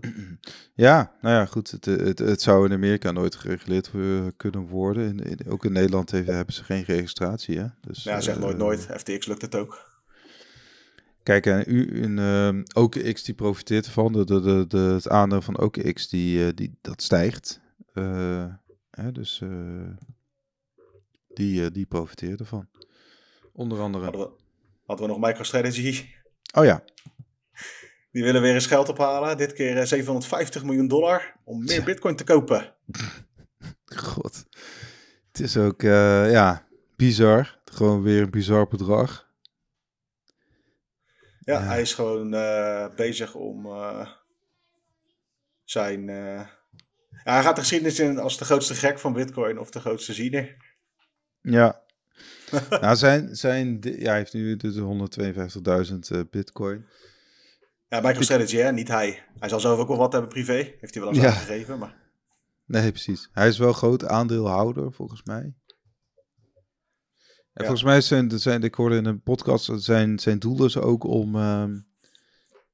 ja, 0.74 1.12
nou 1.20 1.34
ja, 1.34 1.46
goed. 1.46 1.70
Het, 1.70 1.84
het, 1.84 2.18
het 2.18 2.42
zou 2.42 2.66
in 2.66 2.72
Amerika 2.72 3.10
nooit 3.10 3.34
gereguleerd 3.34 3.90
eh, 3.94 4.26
kunnen 4.36 4.66
worden. 4.66 5.06
In, 5.08 5.18
in- 5.38 5.50
ook 5.50 5.64
in 5.64 5.72
Nederland 5.72 6.10
heeft, 6.10 6.26
hebben 6.26 6.54
ze 6.54 6.64
geen 6.64 6.82
registratie. 6.82 7.58
Hè? 7.58 7.66
Dus, 7.80 8.02
ja, 8.02 8.20
zeg 8.20 8.38
nooit 8.38 8.52
eh, 8.54 8.58
nooit. 8.60 8.80
FTX 8.80 9.26
lukt 9.26 9.42
het 9.42 9.54
ook. 9.54 9.88
Kijk, 11.22 11.46
en 11.46 11.64
u 11.66 12.02
in 12.02 12.18
OKX 12.74 13.22
die 13.22 13.34
profiteert 13.34 13.86
ervan. 13.86 14.12
De, 14.12 14.24
de, 14.24 14.40
de, 14.40 14.64
de, 14.68 14.78
het 14.78 15.08
aandeel 15.08 15.42
van 15.42 15.58
OKX 15.58 16.08
die, 16.08 16.46
eh, 16.46 16.52
die, 16.54 16.78
dat 16.80 17.02
stijgt. 17.02 17.60
Hè, 18.90 19.12
dus 19.12 19.42
die, 21.34 21.70
die 21.70 21.86
profiteert 21.86 22.40
ervan. 22.40 22.68
Onder 23.52 23.80
andere. 23.80 24.04
Hadden 24.04 24.20
we, 24.20 24.30
hadden 24.86 25.06
we 25.06 25.12
nog 25.12 25.20
MicroStrategy. 25.20 26.04
Oh 26.54 26.64
ja, 26.64 26.82
Die 28.12 28.22
willen 28.22 28.42
weer 28.42 28.54
eens 28.54 28.66
geld 28.66 28.88
ophalen. 28.88 29.36
Dit 29.36 29.52
keer 29.52 29.78
eh, 29.78 29.84
750 29.86 30.64
miljoen 30.64 30.88
dollar 30.88 31.34
om 31.44 31.64
meer 31.64 31.84
bitcoin 31.84 32.16
te 32.16 32.24
kopen. 32.24 32.74
god. 33.84 34.44
Het 35.32 35.40
is 35.40 35.56
ook, 35.56 35.82
eh, 35.82 36.30
ja, 36.30 36.66
bizar. 36.96 37.58
Gewoon 37.64 38.02
weer 38.02 38.22
een 38.22 38.30
bizar 38.30 38.68
bedrag. 38.68 39.28
Ja, 41.40 41.58
Ja. 41.60 41.62
hij 41.66 41.80
is 41.80 41.94
gewoon 41.94 42.34
eh, 42.34 42.94
bezig 42.94 43.34
om 43.34 43.66
eh, 43.66 44.08
zijn... 45.64 46.08
eh, 46.08 46.46
ja, 47.24 47.32
hij 47.32 47.42
gaat 47.42 47.54
de 47.54 47.60
geschiedenis 47.60 47.98
in 48.00 48.18
als 48.18 48.38
de 48.38 48.44
grootste 48.44 48.74
gek 48.74 48.98
van 48.98 49.12
bitcoin 49.12 49.58
of 49.58 49.70
de 49.70 49.80
grootste 49.80 50.12
ziener. 50.12 50.56
Ja. 51.40 51.80
nou, 52.80 52.96
zijn, 52.96 53.36
zijn, 53.36 53.78
ja, 53.82 54.08
hij 54.08 54.16
heeft 54.16 54.32
nu 54.32 54.56
dus 54.56 54.74
152.000 54.76 55.98
eh, 56.08 56.20
bitcoin. 56.30 56.86
Ja, 57.90 58.00
MicroStrategy, 58.00 58.56
hè? 58.56 58.72
niet 58.72 58.88
hij. 58.88 59.22
Hij 59.38 59.48
zal 59.48 59.60
zelf 59.60 59.78
ook 59.78 59.88
wel 59.88 59.96
wat 59.96 60.12
hebben 60.12 60.30
privé. 60.30 60.74
Heeft 60.80 60.94
hij 60.94 61.02
wel 61.02 61.12
eens 61.12 61.22
Ja. 61.22 61.28
aangegeven, 61.28 61.78
maar... 61.78 61.94
Nee, 62.66 62.90
precies. 62.90 63.28
Hij 63.32 63.48
is 63.48 63.58
wel 63.58 63.72
groot 63.72 64.04
aandeelhouder, 64.06 64.92
volgens 64.92 65.22
mij. 65.24 65.38
En 65.40 65.54
Ja. 67.52 67.60
volgens 67.64 67.82
mij 67.82 68.00
zijn, 68.00 68.38
zijn, 68.38 68.62
ik 68.62 68.74
hoorde 68.74 68.96
in 68.96 69.04
een 69.04 69.22
podcast, 69.22 69.70
zijn, 69.74 70.18
zijn 70.18 70.38
doel 70.38 70.64
is 70.64 70.76
ook 70.76 71.04
om, 71.04 71.36
ehm, 71.36 71.78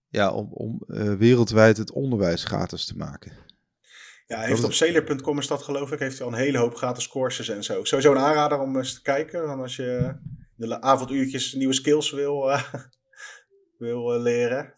ja, 0.09 0.33
om, 0.33 0.52
om 0.52 0.83
eh, 0.87 1.14
wereldwijd 1.14 1.76
het 1.76 1.92
onderwijs 1.92 2.44
gratis 2.44 2.85
te 2.85 2.96
maken. 2.96 3.33
Ja, 4.26 4.37
hij 4.38 4.46
heeft 4.46 4.64
op 4.64 4.72
Sailor.com 4.72 5.38
is 5.38 5.46
dat 5.46 5.62
geloof 5.62 5.92
ik, 5.92 5.98
heeft 5.98 6.18
hij 6.18 6.26
al 6.26 6.33
een 6.33 6.38
hele 6.38 6.59
hoop 6.59 6.74
gratis 6.74 7.09
courses 7.09 7.48
en 7.48 7.64
zo. 7.64 7.85
Sowieso 7.85 8.12
een 8.12 8.18
aanrader 8.18 8.59
om 8.59 8.76
eens 8.76 8.94
te 8.94 9.02
kijken. 9.02 9.46
Want 9.46 9.61
als 9.61 9.76
je 9.76 10.16
de 10.57 10.81
avonduurtjes 10.81 11.52
nieuwe 11.52 11.74
skills 11.74 12.11
wil, 12.11 12.50
eh, 12.52 12.74
wil 13.79 14.14
eh, 14.14 14.20
leren. 14.22 14.74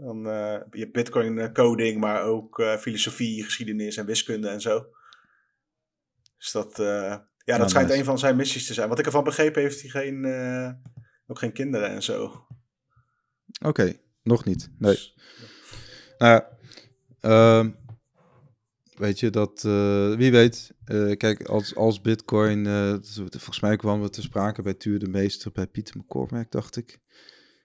Dan 0.00 0.24
heb 0.24 0.74
je 0.74 0.90
bitcoin 0.90 1.38
eh, 1.38 1.52
coding, 1.52 2.00
maar 2.00 2.22
ook 2.22 2.58
eh, 2.58 2.76
filosofie, 2.76 3.44
geschiedenis 3.44 3.96
en 3.96 4.06
wiskunde 4.06 4.48
en 4.48 4.60
zo. 4.60 4.86
Dus 6.38 6.52
dat, 6.52 6.72
ja, 6.76 7.26
dat 7.44 7.56
Ja, 7.58 7.68
schijnt 7.68 7.88
nice. 7.88 7.98
een 8.00 8.04
van 8.04 8.18
zijn 8.18 8.36
missies 8.36 8.66
te 8.66 8.74
zijn. 8.74 8.88
Wat 8.88 8.98
ik 8.98 9.06
ervan 9.06 9.24
begrepen 9.24 9.62
heeft 9.62 9.80
hij 9.80 9.90
geen, 9.90 10.24
ook 11.26 11.38
geen 11.38 11.52
kinderen 11.52 11.88
en 11.88 12.02
zo. 12.02 12.46
Oké, 13.64 13.92
nog 14.22 14.44
niet. 14.44 14.70
Nee. 14.78 14.92
Dus, 14.92 15.14
Nou 16.18 16.32
ja, 16.32 16.58
ehm, 17.20 17.70
weet 18.96 19.20
je 19.20 19.30
dat, 19.30 19.62
wie 20.16 20.30
weet, 20.30 20.74
kijk, 21.16 21.42
als, 21.48 21.74
als 21.74 22.00
Bitcoin, 22.00 22.66
eh, 22.66 22.94
volgens 23.30 23.60
mij 23.60 23.76
kwamen 23.76 24.02
we 24.02 24.10
te 24.10 24.22
sprake 24.22 24.62
bij 24.62 24.74
Tuur 24.74 24.98
de 24.98 25.08
Meester, 25.08 25.52
bij 25.52 25.66
Pieter 25.66 25.96
McCormack, 25.98 26.50
dacht 26.50 26.76
ik. 26.76 26.98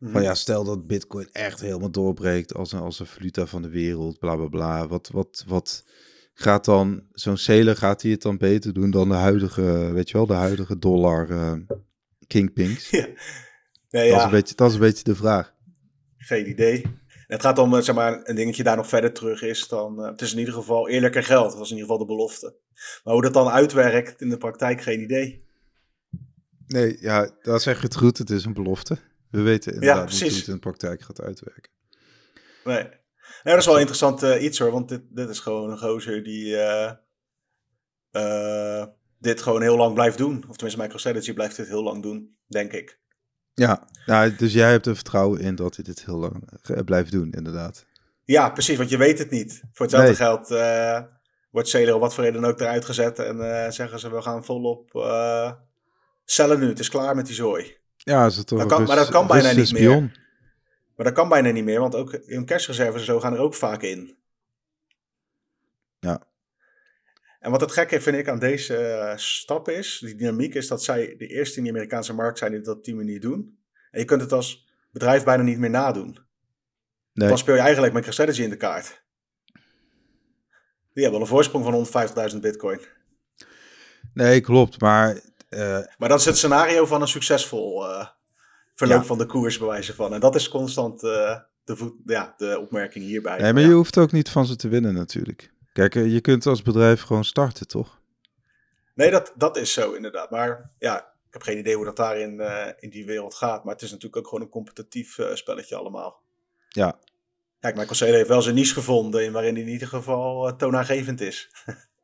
Mhm. 0.05 0.13
Van 0.13 0.23
ja, 0.23 0.35
stel 0.35 0.63
dat 0.63 0.87
Bitcoin 0.87 1.29
echt 1.31 1.61
helemaal 1.61 1.91
doorbreekt 1.91 2.53
als 2.53 2.71
een, 2.71 2.79
als 2.79 2.99
een 2.99 3.05
valuta 3.05 3.45
van 3.45 3.61
de 3.61 3.69
wereld, 3.69 4.19
bla 4.19 4.35
bla 4.35 4.47
bla. 4.47 4.87
Wat, 4.87 5.09
wat, 5.13 5.43
wat 5.47 5.85
gaat 6.33 6.65
dan, 6.65 7.03
zo'n 7.11 7.37
Sailor, 7.37 7.75
gaat 7.75 8.01
hij 8.01 8.11
het 8.11 8.21
dan 8.21 8.37
beter 8.37 8.73
doen 8.73 8.91
dan 8.91 9.09
de 9.09 9.15
huidige, 9.15 9.91
weet 9.93 10.09
je 10.09 10.17
wel, 10.17 10.25
de 10.25 10.33
huidige 10.33 10.79
dollar 10.79 11.29
eh 11.29 11.53
kingpings? 12.27 12.89
Ja. 13.89 14.01
Nee, 14.01 14.09
Dat, 14.09 14.17
is 14.17 14.23
ja. 14.23 14.25
een 14.25 14.39
beetje, 14.39 14.55
dat 14.55 14.67
is 14.69 14.73
een 14.73 14.79
beetje 14.81 15.03
de 15.03 15.15
vraag. 15.15 15.53
Geen 16.17 16.49
idee. 16.49 16.81
En 16.81 17.33
het 17.35 17.41
gaat 17.41 17.57
om, 17.59 17.75
eh, 17.75 17.81
zeg 17.81 17.95
maar, 17.95 18.21
een 18.23 18.35
dingetje 18.35 18.63
daar 18.63 18.75
nog 18.75 18.87
verder 18.87 19.13
terug 19.13 19.41
is 19.41 19.67
dan... 19.67 20.01
eh, 20.01 20.09
het 20.09 20.21
is 20.21 20.33
in 20.33 20.39
ieder 20.39 20.53
geval 20.53 20.89
eerlijker 20.89 21.23
geld. 21.23 21.49
Dat 21.49 21.57
was 21.57 21.71
in 21.71 21.75
ieder 21.77 21.91
geval 21.91 22.07
de 22.07 22.13
belofte. 22.13 22.55
Maar 23.03 23.13
hoe 23.13 23.23
dat 23.23 23.33
dan 23.33 23.49
uitwerkt 23.49 24.21
in 24.21 24.29
de 24.29 24.37
praktijk, 24.37 24.81
geen 24.81 25.01
idee. 25.01 25.45
Nee, 26.67 26.97
ja, 26.99 27.29
dat 27.41 27.61
zeg 27.61 27.77
je 27.77 27.83
het 27.85 27.95
goed. 27.95 28.17
Het 28.17 28.29
is 28.29 28.45
een 28.45 28.53
belofte. 28.53 28.97
We 29.35 29.41
weten 29.41 29.73
inderdaad 29.73 30.11
niet 30.11 30.19
hoe 30.21 30.29
het 30.29 30.47
in 30.47 30.53
de 30.53 30.59
praktijk 30.59 31.01
gaat 31.01 31.21
uitwerken. 31.21 31.71
Nee. 32.63 32.89
dat 33.43 33.57
is 33.57 33.65
wel 33.65 33.77
interessant 33.77 34.23
eh, 34.23 34.43
iets 34.43 34.59
hoor. 34.59 34.71
Want 34.71 34.89
dit, 34.89 35.01
dit 35.09 35.29
is 35.29 35.39
gewoon 35.39 35.71
een 35.71 35.77
gozer 35.77 36.23
die... 36.23 36.57
eh, 36.57 36.91
eh, 38.11 38.87
dit 39.19 39.41
gewoon 39.41 39.61
heel 39.61 39.77
lang 39.77 39.93
blijft 39.93 40.17
doen. 40.17 40.43
Of 40.49 40.55
tenminste, 40.55 40.81
MicroStrategy 40.81 41.33
blijft 41.33 41.55
dit 41.55 41.67
heel 41.67 41.83
lang 41.83 42.01
doen, 42.03 42.37
denk 42.47 42.71
ik. 42.71 42.99
Ja, 43.53 43.87
nou, 44.05 44.35
dus 44.35 44.53
jij 44.53 44.71
hebt 44.71 44.85
er 44.85 44.95
vertrouwen 44.95 45.39
in 45.39 45.55
dat 45.55 45.75
hij 45.75 45.83
dit 45.83 46.05
heel 46.05 46.17
lang 46.17 46.49
blijft 46.85 47.11
doen, 47.11 47.31
inderdaad. 47.31 47.85
Ja, 48.23 48.49
precies, 48.49 48.77
want 48.77 48.89
je 48.89 48.97
weet 48.97 49.19
het 49.19 49.29
niet. 49.29 49.61
Voor 49.71 49.85
hetzelfde 49.85 50.07
Nee. 50.07 50.15
geld 50.15 50.47
wordt 51.51 51.93
om 51.93 51.99
wat 51.99 52.13
voor 52.13 52.23
reden 52.23 52.41
dan 52.41 52.51
ook 52.51 52.59
eruit 52.59 52.85
gezet. 52.85 53.19
En 53.19 53.73
zeggen 53.73 53.99
ze, 53.99 54.11
we 54.11 54.21
gaan 54.21 54.45
volop 54.45 54.91
cellen 56.25 56.59
nu. 56.59 56.67
Het 56.67 56.79
is 56.79 56.89
klaar 56.89 57.15
met 57.15 57.25
die 57.25 57.35
zooi. 57.35 57.77
Ja, 58.05 58.25
is 58.25 58.37
het 58.37 58.47
toch 58.47 58.59
Dat 58.59 58.67
kan- 58.67 58.83
maar 58.83 58.95
dat 58.95 59.09
kan 59.09 59.27
bijna 59.27 59.49
Russische 59.49 59.73
niet 59.73 59.83
meer. 59.83 59.99
Maar 60.95 61.05
dat 61.05 61.15
kan 61.15 61.29
bijna 61.29 61.49
niet 61.51 61.63
meer, 61.63 61.79
want 61.79 61.95
ook 61.95 62.11
hun 62.25 62.45
cashreserves 62.45 62.99
en 62.99 63.05
zo 63.05 63.19
gaan 63.19 63.33
er 63.33 63.39
ook 63.39 63.53
vaak 63.53 63.81
in. 63.81 64.17
Ja. 65.99 66.27
En 67.39 67.51
wat 67.51 67.61
het 67.61 67.71
gekke 67.71 68.01
vind 68.01 68.17
ik 68.17 68.27
aan 68.29 68.39
deze 68.39 68.77
eh, 68.77 69.17
stap 69.17 69.69
is, 69.69 69.99
die 69.99 70.15
dynamiek 70.15 70.53
is 70.53 70.67
dat 70.67 70.83
zij 70.83 71.15
de 71.17 71.27
eerste 71.27 71.57
in 71.57 71.63
de 71.63 71.69
Amerikaanse 71.69 72.13
markt 72.13 72.37
zijn 72.37 72.51
die 72.51 72.61
dat 72.61 72.77
op 72.77 72.83
die 72.83 72.95
manier 72.95 73.19
doen. 73.19 73.59
En 73.91 73.99
je 73.99 74.05
kunt 74.05 74.21
het 74.21 74.31
als 74.31 74.67
bedrijf 74.91 75.23
bijna 75.23 75.43
niet 75.43 75.57
meer 75.59 75.69
nadoen. 75.69 76.19
Nee, 77.13 77.27
Dan 77.27 77.37
speel 77.37 77.55
je 77.55 77.61
eigenlijk 77.61 77.93
MicroStrategy 77.93 78.41
in 78.41 78.49
de 78.49 78.57
kaart. 78.57 79.03
Die 80.93 81.03
hebben 81.03 81.11
wel 81.11 81.21
een 81.21 81.27
voorsprong 81.27 81.63
van 81.65 81.73
150.000 82.33 82.37
bitcoin. 82.41 82.79
nee, 84.13 84.41
klopt. 84.41 84.81
Maar 84.81 85.19
Maar 85.97 86.09
dat 86.09 86.19
is 86.19 86.25
het 86.25 86.37
scenario 86.37 86.85
van 86.85 87.01
een 87.01 87.07
succesvol 87.07 87.89
eh, 87.89 88.07
verloop 88.75 88.99
Ja. 89.01 89.05
van 89.05 89.17
de 89.17 89.25
koers, 89.25 89.57
bij 89.57 89.67
wijze 89.67 89.93
van. 89.95 90.13
En 90.13 90.19
dat 90.19 90.35
is 90.35 90.49
constant 90.49 91.03
eh, 91.03 91.39
de, 91.63 91.75
voet, 91.75 91.93
ja, 92.05 92.33
de 92.37 92.59
opmerking 92.59 93.05
hierbij. 93.05 93.39
nee, 93.41 93.53
maar 93.53 93.61
Ja. 93.61 93.67
je 93.67 93.73
hoeft 93.73 93.97
ook 93.97 94.11
niet 94.11 94.29
van 94.29 94.45
ze 94.45 94.55
te 94.55 94.67
winnen 94.67 94.93
natuurlijk. 94.93 95.53
Kijk, 95.73 95.95
eh, 95.95 96.13
je 96.13 96.21
kunt 96.21 96.45
als 96.45 96.61
bedrijf 96.61 97.01
gewoon 97.01 97.23
starten, 97.25 97.67
toch? 97.67 97.99
Nee, 98.93 99.11
dat, 99.11 99.33
dat 99.35 99.57
is 99.57 99.73
zo 99.73 99.91
inderdaad. 99.93 100.29
Maar 100.29 100.71
ja, 100.79 100.97
ik 100.99 101.33
heb 101.33 101.41
geen 101.41 101.57
idee 101.57 101.75
hoe 101.75 101.85
dat 101.85 101.95
daar 101.95 102.17
in, 102.17 102.39
eh, 102.39 102.67
in 102.79 102.89
die 102.89 103.05
wereld 103.05 103.35
gaat. 103.35 103.63
Maar 103.63 103.73
het 103.73 103.83
is 103.83 103.89
natuurlijk 103.91 104.17
ook 104.17 104.27
gewoon 104.27 104.43
een 104.43 104.49
competitief 104.49 105.17
eh, 105.17 105.35
spelletje 105.35 105.75
allemaal. 105.75 106.21
Ja. 106.69 106.99
Kijk, 107.59 107.75
Michael 107.75 107.95
Saylor 107.95 108.17
heeft 108.17 108.29
wel 108.29 108.41
zijn 108.41 108.55
niche 108.55 108.73
gevonden 108.73 109.23
in 109.23 109.31
waarin 109.31 109.53
hij 109.53 109.63
in 109.63 109.69
ieder 109.69 109.87
geval 109.87 110.47
uh, 110.49 110.55
toonaangevend 110.55 111.21
is. 111.21 111.49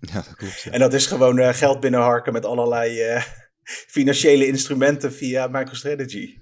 ja, 0.12 0.14
dat 0.14 0.34
klopt. 0.34 0.60
Ja. 0.60 0.70
En 0.70 0.80
dat 0.80 0.94
is 0.94 1.06
gewoon 1.06 1.38
uh, 1.38 1.48
geld 1.54 1.80
binnenharken 1.80 2.32
met 2.32 2.44
allerlei 2.44 3.14
uh, 3.14 3.22
financiële 3.96 4.46
instrumenten 4.46 5.12
via 5.12 5.46
MicroStrategy. 5.46 6.38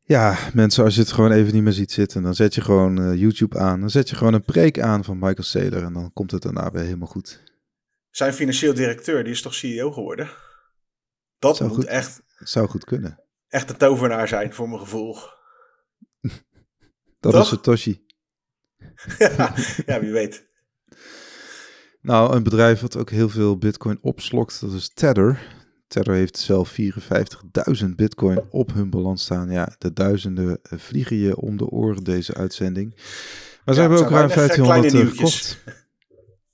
Ja, 0.00 0.38
mensen, 0.52 0.84
als 0.84 0.94
je 0.94 1.00
het 1.00 1.12
gewoon 1.12 1.32
even 1.32 1.54
niet 1.54 1.62
meer 1.62 1.72
ziet 1.72 1.92
zitten, 1.92 2.22
dan 2.22 2.34
zet 2.34 2.54
je 2.54 2.60
gewoon 2.60 3.18
YouTube 3.18 3.58
aan. 3.58 3.80
Dan 3.80 3.90
zet 3.90 4.08
je 4.08 4.16
gewoon 4.16 4.34
een 4.34 4.44
preek 4.44 4.80
aan 4.80 5.04
van 5.04 5.18
Michael 5.18 5.42
Saylor 5.42 5.82
en 5.82 5.92
dan 5.92 6.12
komt 6.12 6.30
het 6.30 6.42
daarna 6.42 6.70
weer 6.70 6.82
helemaal 6.82 7.08
goed. 7.08 7.42
Zijn 8.10 8.32
financieel 8.32 8.74
directeur, 8.74 9.24
die 9.24 9.32
is 9.32 9.42
toch 9.42 9.54
CEO 9.54 9.92
geworden? 9.92 10.30
Dat 11.38 11.56
zou 11.56 11.68
moet 11.68 11.78
goed, 11.78 11.86
echt... 11.86 12.22
Zou 12.38 12.68
goed 12.68 12.84
kunnen. 12.84 13.20
Echt 13.48 13.70
een 13.70 13.76
tovenaar 13.76 14.28
zijn, 14.28 14.52
voor 14.52 14.68
mijn 14.68 14.80
gevoel. 14.80 15.16
Dat 17.20 17.32
Toch? 17.32 17.42
is 17.42 17.48
Satoshi. 17.48 18.04
ja, 19.18 19.54
ja, 19.86 20.00
wie 20.00 20.12
weet. 20.12 20.46
Nou, 22.06 22.36
een 22.36 22.42
bedrijf 22.42 22.80
wat 22.80 22.96
ook 22.96 23.10
heel 23.10 23.28
veel 23.28 23.56
bitcoin 23.56 23.98
opslokt, 24.00 24.60
dat 24.60 24.72
is 24.72 24.88
Tether. 24.88 25.56
Tether 25.86 26.14
heeft 26.14 26.38
zelf 26.38 26.76
54.000 26.80 27.86
bitcoin 27.96 28.40
op 28.50 28.72
hun 28.72 28.90
balans 28.90 29.22
staan. 29.22 29.50
Ja, 29.50 29.74
de 29.78 29.92
duizenden 29.92 30.58
eh, 30.62 30.78
vliegen 30.78 31.16
je 31.16 31.36
om 31.36 31.56
de 31.56 31.68
oren 31.68 32.04
deze 32.04 32.34
uitzending. 32.34 32.94
Maar 33.64 33.74
ze 33.74 33.80
Ja, 33.80 33.88
hebben 33.88 33.98
ook 33.98 34.10
ruim 34.10 34.28
weinig, 34.28 34.36
eh, 34.36 34.46
1500 34.46 34.90
kleine 34.90 35.10
verkocht. 35.10 35.62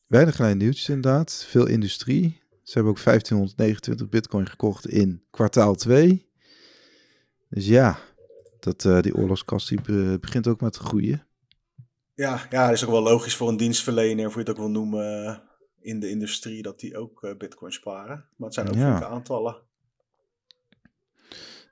Weinig 0.06 0.34
kleine 0.34 0.56
nieuwtjes 0.56 0.88
inderdaad. 0.88 1.46
Veel 1.48 1.66
industrie. 1.66 2.40
Ze 2.62 2.72
hebben 2.72 2.92
ook 2.92 2.98
1529 2.98 4.08
bitcoin 4.08 4.46
gekocht 4.48 4.88
in 4.88 5.22
kwartaal 5.30 5.74
2. 5.74 6.26
Dus 7.48 7.66
ja, 7.66 7.98
dat, 8.60 8.84
uh, 8.84 9.00
die 9.00 9.14
oorlogskast 9.14 9.68
die 9.68 9.80
be 9.80 10.18
begint 10.20 10.48
ook 10.48 10.60
maar 10.60 10.70
te 10.70 10.80
groeien. 10.80 11.26
Ja, 12.22 12.40
ja, 12.50 12.64
dat 12.64 12.74
is 12.74 12.84
ook 12.84 12.90
wel 12.90 13.02
logisch 13.02 13.36
voor 13.36 13.48
een 13.48 13.56
dienstverlener, 13.56 14.26
of 14.26 14.32
je 14.32 14.38
het 14.38 14.50
ook 14.50 14.56
wil 14.56 14.70
noemen, 14.70 15.24
uh, 15.24 15.36
in 15.80 16.00
de 16.00 16.10
industrie, 16.10 16.62
dat 16.62 16.80
die 16.80 16.96
ook 16.96 17.22
uh, 17.22 17.36
bitcoin 17.38 17.72
sparen. 17.72 18.24
Maar 18.36 18.46
het 18.48 18.54
zijn 18.54 18.68
ook 18.68 18.74
Ja. 18.74 19.04
aantallen. 19.04 19.56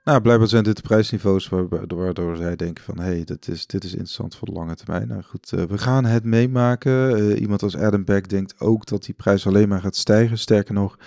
Nou, 0.05 0.21
blijkbaar 0.21 0.49
zijn 0.49 0.65
dit 0.65 0.77
de 0.77 0.83
prijsniveaus 0.83 1.49
waardoor, 1.49 1.99
waardoor 1.99 2.37
zij 2.37 2.57
denken 2.57 2.85
van... 2.85 2.99
hé, 2.99 3.05
hey, 3.05 3.25
dit, 3.25 3.49
is, 3.49 3.67
dit 3.67 3.85
is 3.85 3.91
interessant 3.91 4.37
voor 4.37 4.49
de 4.49 4.55
lange 4.55 4.75
termijn. 4.75 5.09
Nou 5.09 5.23
goed, 5.23 5.53
uh, 5.53 5.63
we 5.63 5.79
gaan 5.79 6.05
het 6.05 6.25
meemaken. 6.25 7.19
Uh, 7.19 7.41
iemand 7.41 7.63
als 7.63 7.77
Adam 7.77 8.05
Beck 8.05 8.29
denkt 8.29 8.61
ook 8.61 8.87
dat 8.87 9.05
die 9.05 9.15
prijs 9.15 9.47
alleen 9.47 9.69
maar 9.69 9.81
gaat 9.81 9.97
stijgen. 9.97 10.39
Sterker 10.39 10.75
nog, 10.75 10.99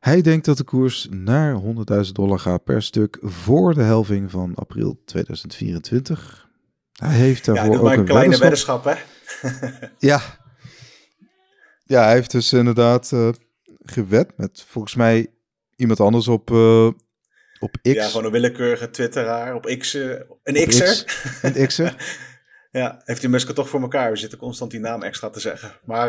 hij 0.00 0.22
denkt 0.22 0.44
dat 0.44 0.56
de 0.56 0.64
koers 0.64 1.08
naar 1.10 1.60
100.000 2.04 2.12
dollar 2.12 2.38
gaat 2.38 2.64
per 2.64 2.82
stuk... 2.82 3.18
voor 3.20 3.74
de 3.74 3.82
helving 3.82 4.30
van 4.30 4.54
april 4.54 5.00
2024. 5.04 6.47
Hij 6.98 7.14
heeft 7.14 7.46
Ja, 7.46 7.52
daarvoor 7.52 7.72
doe 7.72 7.80
ook 7.80 7.86
maar 7.88 7.94
een 7.94 8.00
een 8.00 8.06
kleine 8.06 8.38
weddenschap. 8.38 8.84
hè? 8.84 8.94
Ja. 10.08 10.20
Ja, 11.84 12.02
hij 12.02 12.12
heeft 12.12 12.30
dus 12.30 12.52
inderdaad 12.52 13.10
uh, 13.14 13.28
gewet 13.82 14.36
met 14.36 14.64
volgens 14.68 14.94
mij 14.94 15.26
iemand 15.76 16.00
anders 16.00 16.28
op, 16.28 16.50
uh, 16.50 16.86
op 17.58 17.76
X. 17.82 17.90
Ja, 17.92 18.06
gewoon 18.06 18.24
een 18.24 18.30
willekeurige 18.32 18.90
twitteraar 18.90 19.54
op 19.54 19.64
X. 19.78 19.94
Uh, 19.94 20.10
een 20.42 20.62
Op 20.62 20.68
X'er. 20.68 20.86
X, 20.86 21.04
een 21.42 21.66
X'er. 21.66 21.94
ja, 22.70 23.00
heeft 23.04 23.20
die 23.20 23.30
Musk 23.30 23.50
toch 23.50 23.68
voor 23.68 23.80
elkaar. 23.80 24.10
We 24.10 24.16
zitten 24.16 24.38
constant 24.38 24.70
die 24.70 24.80
naam 24.80 25.02
extra 25.02 25.30
te 25.30 25.40
zeggen. 25.40 25.72
Maar 25.84 26.08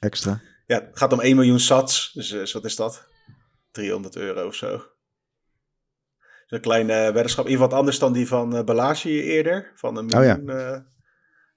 Extra. 0.00 0.40
ja, 0.66 0.80
het 0.80 0.98
gaat 0.98 1.12
om 1.12 1.20
1 1.20 1.36
miljoen 1.36 1.60
sats. 1.60 2.10
Dus, 2.14 2.28
dus 2.28 2.52
wat 2.52 2.64
is 2.64 2.76
dat? 2.76 3.06
300 3.70 4.16
euro 4.16 4.46
of 4.46 4.54
zo. 4.54 4.82
Een 6.52 6.60
kleine 6.60 7.12
weddenschap. 7.12 7.48
Iets 7.48 7.58
wat 7.58 7.72
anders 7.72 7.98
dan 7.98 8.12
die 8.12 8.28
van 8.28 8.56
uh, 8.56 8.64
Balaji 8.64 9.22
eerder. 9.22 9.72
Van 9.74 9.96
een 9.96 10.16
Oh 10.16 10.24
ja. 10.24 10.36
miljoen 10.36 10.56
uh, 10.56 10.78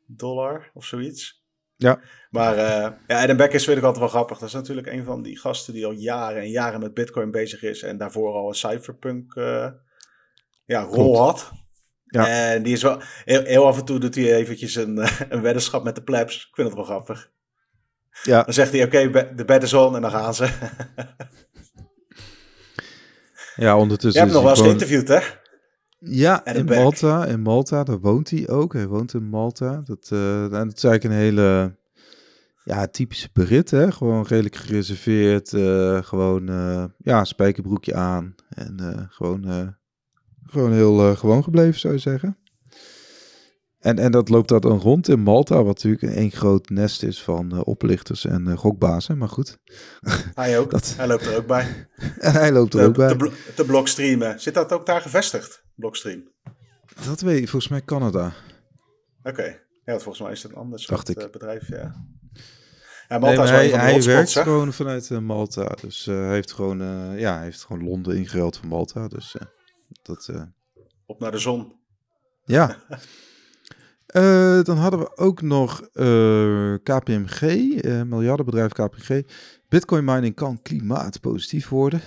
dollar 0.05 0.71
of 0.73 0.85
zoiets. 0.85 1.43
Ja. 1.75 1.99
Maar 2.29 2.55
uh, 2.55 2.97
ja, 3.07 3.21
Adam 3.23 3.37
Beck 3.37 3.53
is 3.53 3.65
vind 3.65 3.77
ik 3.77 3.83
altijd 3.83 4.01
wel 4.01 4.11
grappig. 4.11 4.37
Dat 4.37 4.47
is 4.47 4.53
natuurlijk 4.53 4.87
een 4.87 5.03
van 5.03 5.21
die 5.21 5.39
gasten 5.39 5.73
die 5.73 5.85
al 5.85 5.91
jaren 5.91 6.41
en 6.41 6.49
jaren 6.49 6.79
met 6.79 6.93
Bitcoin 6.93 7.31
bezig 7.31 7.63
is. 7.63 7.81
En 7.81 7.97
daarvoor 7.97 8.33
al 8.33 8.47
een 8.47 8.55
cypherpunk 8.55 9.35
uh, 9.35 9.67
ja, 10.65 10.81
rol 10.81 11.17
had. 11.17 11.51
Ja. 12.03 12.27
En 12.27 12.63
die 12.63 12.73
is 12.73 12.81
wel 12.81 13.01
heel, 13.25 13.43
heel, 13.43 13.65
af 13.65 13.77
en 13.77 13.85
toe 13.85 13.99
doet 13.99 14.15
hij 14.15 14.35
eventjes 14.35 14.75
een, 14.75 14.97
een 15.29 15.41
weddenschap 15.41 15.83
met 15.83 15.95
de 15.95 16.03
plebs. 16.03 16.35
Ik 16.35 16.55
vind 16.55 16.67
het 16.67 16.77
wel 16.77 16.85
grappig. 16.85 17.31
Ja. 18.23 18.43
Dan 18.43 18.53
zegt 18.53 18.71
hij: 18.71 18.83
Oké, 18.83 19.07
okay, 19.07 19.35
de 19.35 19.45
bed 19.45 19.63
is 19.63 19.73
on 19.73 19.95
en 19.95 20.01
dan 20.01 20.11
gaan 20.11 20.33
ze. 20.33 20.49
Ja, 23.55 23.77
ondertussen. 23.77 24.21
Je 24.21 24.27
hebt 24.27 24.31
nog 24.31 24.41
wel 24.41 24.51
eens 24.51 24.59
gewoon... 24.59 24.77
geïnterviewd, 24.77 25.07
hè? 25.07 25.19
Ja, 25.99 26.45
in. 26.45 26.65
Malta. 26.65 27.25
In 27.25 27.41
Malta, 27.41 27.83
daar 27.83 27.99
woont 27.99 28.29
hij 28.29 28.49
ook. 28.49 28.73
Hij 28.73 28.87
woont 28.87 29.13
in 29.13 29.29
Malta. 29.29 29.81
Dat, 29.83 30.09
uh, 30.13 30.49
dat 30.49 30.77
is 30.77 30.83
eigenlijk 30.83 31.03
een 31.03 31.11
hele 31.11 31.75
ja, 32.63 32.87
typische 32.87 33.29
Brit, 33.31 33.71
hè? 33.71 33.91
Gewoon 33.91 34.25
redelijk 34.27 34.55
gereserveerd. 34.55 35.53
Uh, 35.53 36.03
gewoon, 36.03 36.49
uh, 36.49 36.83
ja, 36.97 37.23
spijkerbroekje 37.23 37.95
aan. 37.95 38.35
En 38.49 39.07
gewoon, 39.09 39.75
gewoon 40.45 40.71
heel 40.71 41.15
gewoon 41.15 41.43
gebleven, 41.43 41.79
zou 41.79 41.93
je 41.93 41.99
zeggen. 41.99 42.37
En, 43.85 43.99
en 43.99 44.11
dat 44.11 44.29
loopt 44.29 44.49
dat 44.49 44.61
dan 44.61 44.79
rond 44.79 45.07
in 45.07 45.19
Malta, 45.19 45.63
wat 45.63 45.83
natuurlijk 45.83 46.17
een 46.17 46.31
groot 46.31 46.69
nest 46.69 47.03
is 47.03 47.23
van 47.23 47.63
oplichters 47.63 48.25
en 48.25 48.57
gokbazen. 48.57 49.17
Maar 49.17 49.29
goed. 49.29 49.57
Hij 50.33 50.59
ook. 50.59 50.71
Dat... 50.75 50.93
Hij 50.97 51.07
loopt 51.07 51.25
er 51.25 51.37
ook 51.37 51.47
bij. 51.47 51.87
En 52.19 52.31
hij 52.31 52.51
loopt 52.51 52.73
er 52.73 52.85
ook 52.85 52.95
bij. 52.95 53.07
Te, 53.07 53.15
blo 53.15 53.31
te 53.55 53.65
blokstreamen. 53.65 54.39
Zit 54.39 54.53
dat 54.53 54.71
ook 54.71 54.85
daar 54.85 55.01
gevestigd? 55.01 55.63
Blockstream. 55.75 56.23
Dat 57.05 57.21
weet 57.21 57.41
ik, 57.41 57.49
volgens 57.49 57.71
mij 57.71 57.81
Canada. 57.81 58.25
Oké. 59.19 59.29
Okay. 59.29 59.61
Ja, 59.83 59.93
volgens 59.93 60.19
mij 60.19 60.31
is 60.31 60.43
het 60.43 60.51
een 60.51 60.57
ander 60.57 60.83
Dacht 60.87 61.09
ik. 61.09 61.21
uh, 61.21 61.29
bedrijf, 61.29 61.67
ja. 61.67 62.05
Ja, 63.07 63.19
Malta 63.19 63.43
nee, 63.43 63.43
is 63.43 63.49
hij, 63.49 63.63
een 63.63 63.69
van 63.69 63.79
de 63.79 63.85
hij 63.85 63.93
hotspots, 63.93 64.15
werkt 64.15 64.33
hè? 64.33 64.43
gewoon 64.43 64.73
vanuit 64.73 65.09
uh, 65.09 65.19
Malta. 65.19 65.75
Dus 65.81 66.07
uh, 66.07 66.15
hij 66.15 66.33
heeft 66.33 66.51
gewoon, 66.51 66.81
uh, 66.81 67.19
ja, 67.19 67.35
hij 67.35 67.43
heeft 67.43 67.63
gewoon 67.63 67.83
Londen 67.83 68.17
ingeruild 68.17 68.57
van 68.57 68.67
Malta. 68.67 69.07
Dus 69.07 69.35
dat. 70.01 70.29
Op 71.05 71.19
naar 71.19 71.31
de 71.31 71.37
zon. 71.37 71.73
Ja. 72.45 72.77
dan 74.63 74.77
hadden 74.77 74.99
we 74.99 75.17
ook 75.17 75.41
nog 75.41 75.89
KPMG, 76.83 77.41
miljardenbedrijf 78.05 78.71
KPMG. 78.71 79.23
Bitcoin 79.69 80.03
mining 80.03 80.35
kan 80.35 80.61
klimaatpositief 80.61 81.69
worden. 81.69 82.01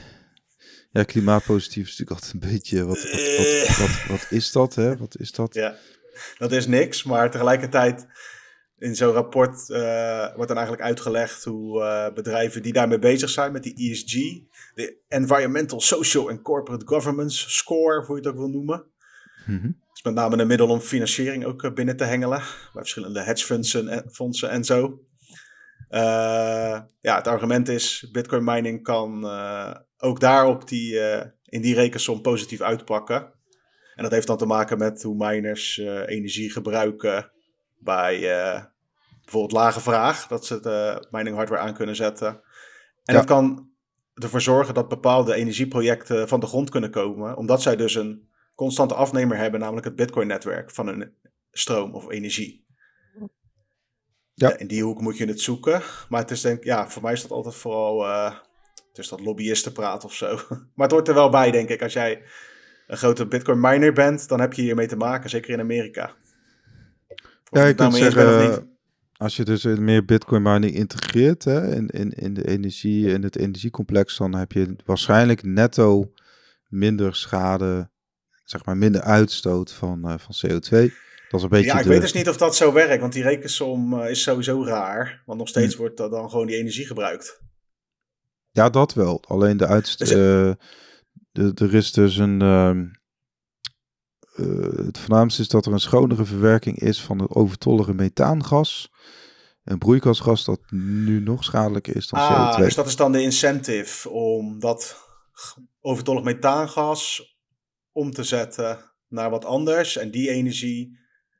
Ja, 0.91 1.03
klimaatpositief 1.03 1.89
is 1.89 1.99
natuurlijk 1.99 2.11
altijd 2.11 2.33
een 2.33 2.51
beetje. 2.51 2.85
Wat, 2.85 3.03
wat, 3.03 3.37
wat, 3.37 3.77
wat, 3.77 4.07
wat 4.09 4.27
is 4.31 4.53
dat? 4.53 4.75
Hè? 4.75 4.97
Wat 4.97 5.19
is 5.19 5.33
dat? 5.33 5.55
Ja, 5.55 5.77
dat 6.39 6.53
is 6.53 6.67
niks. 6.67 7.05
Maar 7.05 7.31
tegelijkertijd 7.31 8.07
in 8.79 8.97
zo'n 8.97 9.13
rapport 9.13 9.69
uh, 9.69 10.35
wordt 10.35 10.49
dan 10.49 10.57
eigenlijk 10.57 10.87
uitgelegd 10.87 11.45
hoe 11.45 11.81
uh, 11.81 12.15
bedrijven 12.15 12.63
die 12.63 12.73
daarmee 12.73 12.99
bezig 12.99 13.31
zijn 13.31 13.53
met 13.53 13.63
die 13.63 13.91
ESG, 13.91 14.13
de 14.75 14.99
Environmental, 15.09 15.81
Social 15.81 16.31
and 16.31 16.43
Corporate 16.43 16.87
Governance 16.87 17.51
Score, 17.51 18.05
hoe 18.05 18.17
je 18.17 18.23
het 18.23 18.31
ook 18.31 18.39
wil 18.39 18.51
noemen. 18.51 18.85
Mm 19.47 19.61
-hmm. 19.61 19.81
Is 19.99 20.05
met 20.05 20.15
name 20.15 20.39
een 20.39 20.47
middel 20.47 20.69
om 20.69 20.81
financiering 20.81 21.45
ook 21.45 21.63
uh, 21.63 21.73
binnen 21.73 21.97
te 21.97 22.05
hengelen 22.05 22.39
bij 22.39 22.83
verschillende 22.83 23.21
hedgefondsen 23.21 23.89
en, 23.89 24.11
fondsen 24.11 24.51
en 24.51 24.65
zo. 24.65 25.03
Uh, 25.91 26.81
ja, 27.01 27.17
het 27.17 27.27
argument 27.27 27.69
is, 27.69 28.09
bitcoin 28.13 28.45
mining 28.45 28.83
kan 28.83 29.25
uh, 29.25 29.75
ook 29.97 30.21
daar 30.21 30.47
op 30.47 30.69
die, 30.69 31.01
in 31.45 31.61
die 31.61 31.75
rekensom 31.75 32.21
positief 32.21 32.61
uitpakken. 32.61 33.33
En 33.95 34.03
dat 34.03 34.13
heeft 34.13 34.27
dan 34.27 34.37
te 34.37 34.47
maken 34.47 34.79
met 34.79 35.03
hoe 35.03 35.29
miners 35.29 35.79
energie 36.07 36.51
gebruiken 36.51 37.31
bij 37.79 38.21
bijvoorbeeld 39.23 39.53
lage 39.53 39.81
vraag. 39.81 40.27
Dat 40.27 40.47
ze 40.47 40.61
de 40.61 41.07
mining 41.11 41.37
hardware 41.37 41.63
aan 41.63 41.75
kunnen 41.75 41.97
zetten. 41.97 42.29
En 42.29 42.41
ja. 43.05 43.13
dat 43.15 43.25
kan 43.25 43.71
ervoor 44.15 44.41
zorgen 44.41 44.75
dat 44.75 44.89
bepaalde 44.89 45.35
energieprojecten 45.35 46.29
van 46.29 46.41
de 46.41 46.47
grond 46.47 46.71
kunnen 46.71 46.91
komen. 46.91 47.37
Omdat 47.37 47.63
zij 47.63 47.77
dus 47.77 47.95
een 47.95 48.29
constante 48.59 48.95
afnemer 48.95 49.37
hebben, 49.37 49.61
namelijk 49.61 49.87
het 49.87 49.97
Bitcoin-netwerk 49.97 50.71
van 50.71 50.87
hun 50.87 51.13
stroom 51.51 51.95
of 51.95 52.11
energie. 52.11 52.67
Ja. 54.35 54.59
In 54.59 54.67
die 54.67 54.83
hoek 54.83 55.01
moet 55.01 55.17
je 55.17 55.27
het 55.27 55.41
zoeken. 55.41 55.83
Maar 56.09 56.21
het 56.21 56.31
is 56.31 56.41
denk 56.41 56.65
ja, 56.65 56.89
voor 56.89 57.03
mij 57.03 57.13
is 57.13 57.23
dat 57.23 57.31
altijd 57.31 57.55
vooral... 57.55 58.05
Uh, 58.05 58.35
dus 58.93 59.09
dat 59.09 59.21
lobbyistenpraat 59.21 60.05
of 60.05 60.15
zo. 60.15 60.27
Maar 60.75 60.87
het 60.87 60.91
hoort 60.91 61.09
er 61.09 61.15
wel 61.15 61.31
bij, 61.31 61.51
denk 61.51 61.69
ik. 61.69 61.83
Als 61.83 61.93
jij 61.93 62.23
een 62.87 62.97
grote 62.97 63.27
Bitcoin 63.27 63.61
miner 63.61 63.93
bent, 63.93 64.29
dan 64.29 64.41
heb 64.41 64.53
je 64.53 64.63
hiermee 64.63 64.87
te 64.87 64.97
maken, 64.97 65.31
zeker 65.31 65.51
in 65.51 65.61
Amerika. 65.61 66.15
Ja, 67.51 67.65
je 67.65 67.75
kunt 67.75 67.95
zeggen, 67.95 68.79
als 69.17 69.37
je 69.37 69.45
dus 69.45 69.65
meer 69.65 70.05
Bitcoin 70.05 70.43
mining 70.43 70.75
integreert 70.75 71.45
hè, 71.45 71.75
in, 71.75 71.87
in, 71.87 72.11
in 72.11 72.35
de 72.35 72.49
energie, 72.49 73.07
in 73.07 73.23
het 73.23 73.37
energiecomplex, 73.37 74.17
dan 74.17 74.35
heb 74.35 74.53
je 74.53 74.77
waarschijnlijk 74.85 75.43
netto 75.43 76.13
minder 76.69 77.15
schade, 77.15 77.91
zeg 78.51 78.65
maar 78.65 78.77
minder 78.77 79.01
uitstoot 79.01 79.73
van, 79.73 80.11
uh, 80.11 80.15
van 80.19 80.35
CO2. 80.47 80.93
Dat 81.29 81.41
is 81.41 81.43
een 81.43 81.49
beetje 81.49 81.67
ja, 81.67 81.77
ik 81.77 81.83
de... 81.83 81.89
weet 81.89 82.01
dus 82.01 82.13
niet 82.13 82.29
of 82.29 82.37
dat 82.37 82.57
zo 82.57 82.73
werkt, 82.73 83.01
want 83.01 83.13
die 83.13 83.23
rekensom 83.23 83.95
uh, 83.95 84.11
is 84.11 84.23
sowieso 84.23 84.65
raar. 84.65 85.23
Want 85.27 85.39
nog 85.39 85.49
steeds 85.49 85.75
hm. 85.75 85.81
wordt 85.81 85.97
dan 85.97 86.31
gewoon 86.31 86.47
die 86.47 86.57
energie 86.57 86.87
gebruikt. 86.87 87.41
Ja, 88.51 88.71
dat 88.71 88.95
wel. 88.95 89.23
Alleen 89.27 89.57
de 89.57 89.67
uitstoot... 89.67 90.09
Dus, 90.09 90.17
uh, 90.17 90.49
er 91.33 91.75
is 91.75 91.93
dus 91.93 92.17
een, 92.17 92.41
um, 92.41 92.91
het 94.87 94.99
voornaamste 94.99 95.43
is 95.43 95.49
dat 95.49 95.67
er 95.67 95.73
een 95.73 95.81
schonere 95.81 96.25
verwerking 96.25 96.79
is 96.79 97.01
van 97.01 97.19
het 97.19 97.31
overtollige 97.31 97.95
methaangas. 97.95 98.91
Een 99.65 99.79
broeikasgas 99.79 100.45
dat 100.45 100.61
nu 100.71 101.21
nog 101.21 101.45
schadelijker 101.45 101.97
is 101.97 102.09
dan 102.09 102.21
ah, 102.21 102.57
CO2. 102.57 102.63
Dus 102.63 102.75
dat 102.75 102.87
is 102.87 102.97
dan 102.97 103.13
de 103.13 103.23
incentive 103.23 104.09
om 104.09 104.61
dat 104.61 104.97
overtollig 105.81 106.23
methaangas 106.23 107.37
om 107.99 108.11
te 108.11 108.23
zetten 108.25 108.79
naar 109.09 109.31
wat 109.31 109.45
anders. 109.45 109.97
En 109.97 110.11
die 110.11 110.31
energie 110.31 110.99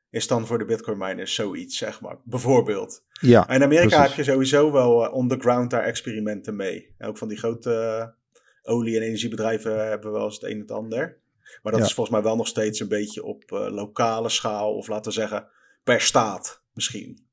is 0.09 0.27
dan 0.27 0.47
voor 0.47 0.57
de 0.57 0.65
bitcoin 0.65 0.97
miners 0.97 1.33
zoiets, 1.35 1.77
zeg 1.77 2.01
maar. 2.01 2.17
Bijvoorbeeld. 2.23 3.03
Ja, 3.21 3.49
in 3.49 3.63
Amerika 3.63 3.87
precies. 3.97 4.15
heb 4.15 4.25
je 4.25 4.31
sowieso 4.31 4.71
wel 4.71 5.05
uh, 5.05 5.13
on 5.13 5.27
the 5.27 5.37
ground 5.39 5.69
daar 5.71 5.83
experimenten 5.83 6.55
mee. 6.55 6.95
En 6.97 7.07
ook 7.07 7.17
van 7.17 7.27
die 7.27 7.37
grote 7.37 7.71
uh, 7.99 8.73
olie- 8.73 8.95
en 8.97 9.01
energiebedrijven 9.03 9.87
hebben 9.87 10.11
wel 10.11 10.25
eens 10.25 10.33
het 10.35 10.43
een 10.43 10.51
en 10.51 10.59
het 10.59 10.71
ander. 10.71 11.17
Maar 11.61 11.71
dat 11.71 11.81
Ja. 11.81 11.87
is 11.87 11.93
volgens 11.93 12.15
mij 12.15 12.25
wel 12.25 12.35
nog 12.35 12.47
steeds 12.47 12.79
een 12.79 12.87
beetje 12.87 13.23
op 13.23 13.51
uh, 13.51 13.67
lokale 13.71 14.29
schaal. 14.29 14.75
Of 14.75 14.87
laten 14.87 15.11
we 15.11 15.17
zeggen 15.17 15.47
per 15.83 16.01
staat 16.01 16.63
misschien. 16.73 17.27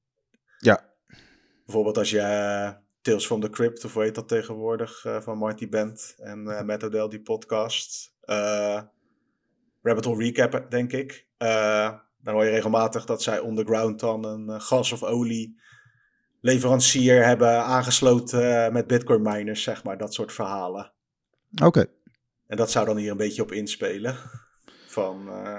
Ja. 0.59 0.95
Bijvoorbeeld 1.65 1.99
als 1.99 2.11
je 2.11 2.75
Tales 3.01 3.27
from 3.27 3.41
the 3.41 3.51
Crypt, 3.51 3.85
of 3.85 3.93
hoe 3.95 4.03
heet 4.03 4.15
dat 4.15 4.29
tegenwoordig, 4.29 5.05
van 5.21 5.39
Marty 5.39 5.69
Bent 5.69 6.15
en 6.19 6.45
uh, 6.45 6.63
Matt 6.63 6.83
O'Dell, 6.83 7.09
die 7.09 7.23
podcast. 7.23 8.15
Rabbit 9.87 10.05
Hole 10.05 10.25
Recap, 10.25 10.67
denk 10.71 10.93
ik. 10.93 11.27
Uh, 11.39 11.93
dan 12.19 12.35
hoor 12.35 12.45
je 12.45 12.51
regelmatig 12.51 13.05
dat 13.05 13.23
zij 13.23 13.39
on 13.39 13.57
the 13.57 13.65
ground 13.65 14.01
dan 14.01 14.25
een 14.25 14.49
uh, 14.49 14.61
gas- 14.61 14.93
of 14.93 15.03
olie 15.03 15.61
leverancier 16.41 17.25
hebben 17.25 17.65
aangesloten 17.65 18.43
uh, 18.43 18.73
met 18.73 18.87
bitcoin 18.87 19.23
miners, 19.23 19.63
zeg 19.63 19.85
maar. 19.85 19.99
Dat 19.99 20.15
soort 20.15 20.33
verhalen. 20.33 20.93
Oké. 21.53 21.67
Okay. 21.67 21.87
En 22.47 22.57
dat 22.57 22.71
zou 22.71 22.87
dan 22.87 22.97
hier 22.97 23.11
een 23.11 23.17
beetje 23.17 23.43
op 23.43 23.53
inspelen. 23.53 24.17
Van, 24.87 25.29
uh, 25.29 25.59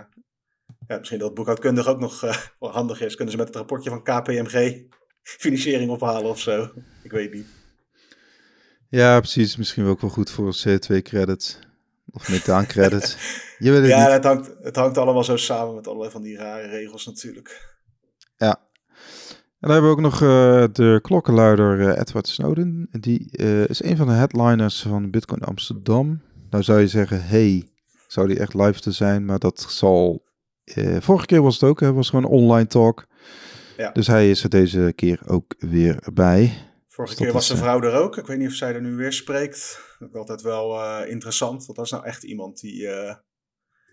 ja, 0.87 0.97
misschien 0.97 1.19
dat 1.19 1.33
boekhoudkundig 1.33 1.87
ook 1.87 1.99
nog 1.99 2.23
uh, 2.23 2.37
wel 2.59 2.71
handig 2.71 3.01
is. 3.01 3.15
Kunnen 3.15 3.31
ze 3.31 3.39
met 3.39 3.47
het 3.47 3.55
rapportje 3.55 3.89
van 3.89 4.03
KPMG 4.03 4.83
financiering 5.43 5.91
ophalen 5.91 6.29
of 6.29 6.39
zo? 6.39 6.71
Ik 7.03 7.11
weet 7.11 7.33
niet. 7.33 7.47
Ja, 8.89 9.19
precies. 9.19 9.55
Misschien 9.55 9.83
wel 9.83 9.91
ook 9.91 10.01
wel 10.01 10.09
goed 10.09 10.31
voor 10.31 10.57
CO2-credits. 10.67 11.59
Of 12.11 12.29
methaan-credits. 12.29 13.17
Je 13.59 13.71
weet 13.71 13.81
het 13.81 13.89
ja, 13.89 14.03
niet. 14.03 14.11
Het, 14.11 14.23
hangt, 14.23 14.51
het 14.61 14.75
hangt 14.75 14.97
allemaal 14.97 15.23
zo 15.23 15.37
samen 15.37 15.75
met 15.75 15.87
allerlei 15.87 16.11
van 16.11 16.21
die 16.21 16.37
rare 16.37 16.67
regels 16.67 17.05
natuurlijk. 17.05 17.77
Ja. 18.37 18.59
En 19.59 19.67
dan 19.67 19.71
hebben 19.71 19.89
we 19.89 19.95
ook 19.95 20.01
nog 20.01 20.21
uh, 20.21 20.63
de 20.71 20.99
klokkenluider 21.01 21.79
uh, 21.79 21.97
Edward 21.99 22.27
Snowden. 22.27 22.87
Die 22.91 23.29
uh, 23.31 23.67
is 23.67 23.83
een 23.83 23.97
van 23.97 24.07
de 24.07 24.13
headliners 24.13 24.81
van 24.81 25.09
Bitcoin 25.09 25.41
Amsterdam. 25.41 26.21
Nou 26.49 26.63
zou 26.63 26.79
je 26.79 26.87
zeggen, 26.87 27.25
hey, 27.25 27.69
zou 28.07 28.27
die 28.27 28.39
echt 28.39 28.53
live 28.53 28.79
te 28.79 28.91
zijn? 28.91 29.25
Maar 29.25 29.39
dat 29.39 29.65
zal... 29.69 30.23
eh, 30.63 30.97
vorige 30.99 31.25
keer 31.25 31.41
was 31.41 31.53
het 31.53 31.69
ook, 31.69 31.79
het 31.79 31.95
was 31.95 32.09
gewoon 32.09 32.25
online 32.25 32.67
talk. 32.67 33.07
Ja. 33.77 33.91
Dus 33.91 34.07
hij 34.07 34.29
is 34.29 34.43
er 34.43 34.49
deze 34.49 34.93
keer 34.95 35.19
ook 35.25 35.55
weer 35.59 35.99
bij. 36.13 36.66
Vorige 36.97 37.15
Dus 37.15 37.23
keer 37.23 37.33
was 37.33 37.45
zijn 37.45 37.57
eh, 37.57 37.63
vrouw 37.63 37.81
er 37.81 37.93
ook. 37.93 38.17
Ik 38.17 38.27
weet 38.27 38.37
niet 38.37 38.47
of 38.47 38.53
zij 38.53 38.73
er 38.73 38.81
nu 38.81 38.95
weer 38.95 39.13
spreekt. 39.13 39.81
Dat 39.99 40.09
is 40.09 40.15
altijd 40.15 40.41
wel 40.41 40.83
eh, 40.83 41.09
interessant. 41.09 41.65
Want 41.65 41.77
dat 41.77 41.85
is 41.85 41.91
nou 41.91 42.05
echt 42.05 42.23
iemand 42.23 42.59
die... 42.59 42.87
eh, 42.87 43.15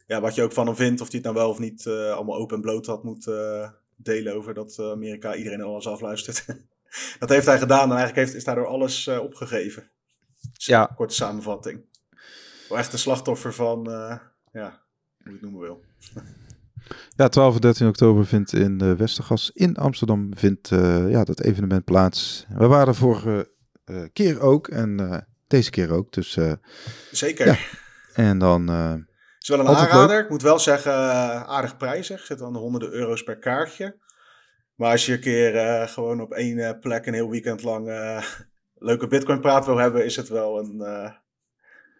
ja, 0.06 0.20
wat 0.20 0.34
je 0.34 0.42
ook 0.42 0.52
van 0.52 0.66
hem 0.66 0.76
vindt, 0.76 1.00
of 1.00 1.08
die 1.08 1.20
het 1.20 1.28
nou 1.28 1.44
wel 1.44 1.50
of 1.50 1.58
niet 1.58 1.86
allemaal 1.86 2.36
open 2.36 2.56
en 2.56 2.62
bloot 2.62 2.86
had 2.86 3.04
moeten 3.04 3.74
delen 3.96 4.34
over 4.34 4.54
dat 4.54 4.78
Amerika 4.78 5.34
iedereen 5.34 5.60
alles 5.62 5.86
afluistert. 5.86 6.44
dat 7.18 7.28
heeft 7.28 7.46
hij 7.46 7.58
gedaan 7.58 7.90
en 7.90 7.96
eigenlijk 7.96 8.16
heeft, 8.16 8.34
is 8.34 8.44
daardoor 8.44 8.66
alles 8.66 9.08
opgegeven. 9.08 9.90
Ja. 10.52 10.92
Korte 10.96 11.14
samenvatting. 11.14 11.84
Wel 12.68 12.78
echt 12.78 12.92
een 12.92 12.98
slachtoffer 12.98 13.54
van, 13.54 13.84
ja, 14.52 14.82
hoe 15.22 15.24
je 15.24 15.30
het 15.32 15.40
noemen 15.40 15.60
wil. 15.60 15.84
Ja, 17.16 17.28
12 17.28 17.54
en 17.54 17.60
13 17.60 17.88
oktober 17.88 18.26
vindt 18.26 18.52
in 18.52 18.78
de 18.78 18.96
Westergas 18.96 19.50
in 19.54 19.76
Amsterdam 19.76 20.36
vindt, 20.36 20.70
eh, 20.70 21.10
ja, 21.10 21.24
dat 21.24 21.40
evenement 21.40 21.84
plaats. 21.84 22.46
We 22.48 22.66
waren 22.66 22.94
vorige 22.94 23.52
eh, 23.84 24.02
keer 24.12 24.40
ook 24.40 24.68
en 24.68 25.00
eh, 25.10 25.18
deze 25.46 25.70
keer 25.70 25.90
ook. 25.92 26.12
Dus, 26.12 26.36
eh, 26.36 26.52
Zeker. 27.10 27.46
Ja. 27.46 27.56
en 28.14 28.38
dan... 28.38 28.68
eh, 28.68 28.90
Het 28.92 29.02
is 29.42 29.48
wel 29.48 29.58
een 29.60 29.66
aanrader. 29.76 30.20
Ik 30.20 30.30
moet 30.30 30.42
wel 30.42 30.58
zeggen, 30.58 30.92
eh, 30.92 31.42
aardig 31.42 31.76
prijzig. 31.76 32.24
Zit 32.26 32.42
aan 32.42 32.52
de 32.52 32.58
honderden 32.58 32.92
euro's 32.92 33.22
per 33.22 33.38
kaartje. 33.38 33.96
Maar 34.74 34.90
als 34.90 35.06
je 35.06 35.12
een 35.12 35.20
keer 35.20 35.56
eh, 35.56 35.88
gewoon 35.88 36.20
op 36.20 36.32
één 36.32 36.58
eh, 36.58 36.78
plek 36.80 37.06
een 37.06 37.14
heel 37.14 37.30
weekend 37.30 37.62
lang 37.62 37.88
eh, 37.88 38.22
leuke 38.88 39.06
bitcoin 39.06 39.40
praat 39.40 39.66
wil 39.66 39.76
hebben, 39.78 40.04
is 40.04 40.16
het 40.16 40.28
wel 40.28 40.58
een, 40.58 40.80
eh, 40.80 41.12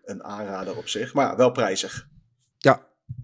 een 0.05 0.25
aanrader 0.25 0.77
op 0.77 0.89
zich. 0.89 1.15
Maar 1.15 1.37
wel 1.37 1.51
prijzig. 1.51 2.07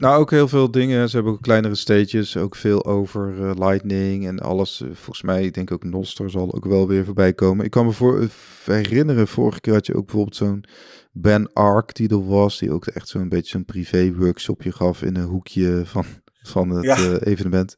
Nou 0.00 0.20
ook 0.20 0.30
heel 0.30 0.48
veel 0.48 0.70
dingen. 0.70 1.08
Ze 1.08 1.14
hebben 1.14 1.32
ook 1.32 1.42
kleinere 1.42 1.74
stages, 1.74 2.36
ook 2.36 2.54
veel 2.54 2.84
over 2.84 3.48
eh, 3.48 3.50
Lightning 3.58 4.26
en 4.26 4.38
alles. 4.38 4.80
Eh, 4.80 4.88
volgens 4.92 5.22
mij, 5.22 5.44
ik 5.44 5.54
denk 5.54 5.70
ook 5.70 5.84
Noster 5.84 6.30
zal 6.30 6.54
ook 6.54 6.64
wel 6.64 6.88
weer 6.88 7.04
voorbij 7.04 7.32
komen. 7.32 7.64
Ik 7.64 7.70
kan 7.70 7.86
me 7.86 7.92
voor, 7.92 8.20
eh, 8.20 8.28
herinneren, 8.64 9.28
vorige 9.28 9.60
keer 9.60 9.72
had 9.72 9.86
je 9.86 9.94
ook 9.94 10.04
bijvoorbeeld 10.04 10.36
zo'n 10.36 10.64
Ben 11.12 11.52
Ark 11.52 11.94
die 11.94 12.08
er 12.08 12.26
was, 12.26 12.58
die 12.58 12.72
ook 12.72 12.86
echt 12.86 13.08
zo'n 13.08 13.28
beetje 13.28 13.50
zo'n 13.50 13.64
privé 13.64 14.14
workshopje 14.14 14.72
gaf 14.72 15.02
in 15.02 15.16
een 15.16 15.26
hoekje 15.26 15.82
van, 15.84 16.04
van 16.54 16.70
het 16.70 16.84
Ja. 16.84 17.18
evenement. 17.18 17.76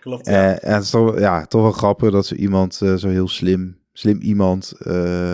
Klopt. 0.00 0.26
Ja. 0.26 0.58
En 0.58 0.74
het 0.74 0.82
is 0.82 0.90
toch, 0.90 1.18
ja, 1.18 1.46
toch 1.46 1.62
wel 1.62 1.72
grappig 1.72 2.10
dat 2.10 2.26
zo 2.26 2.34
iemand, 2.34 2.74
zo 2.74 3.08
heel 3.08 3.28
slim, 3.28 3.78
slim 3.92 4.20
iemand, 4.20 4.72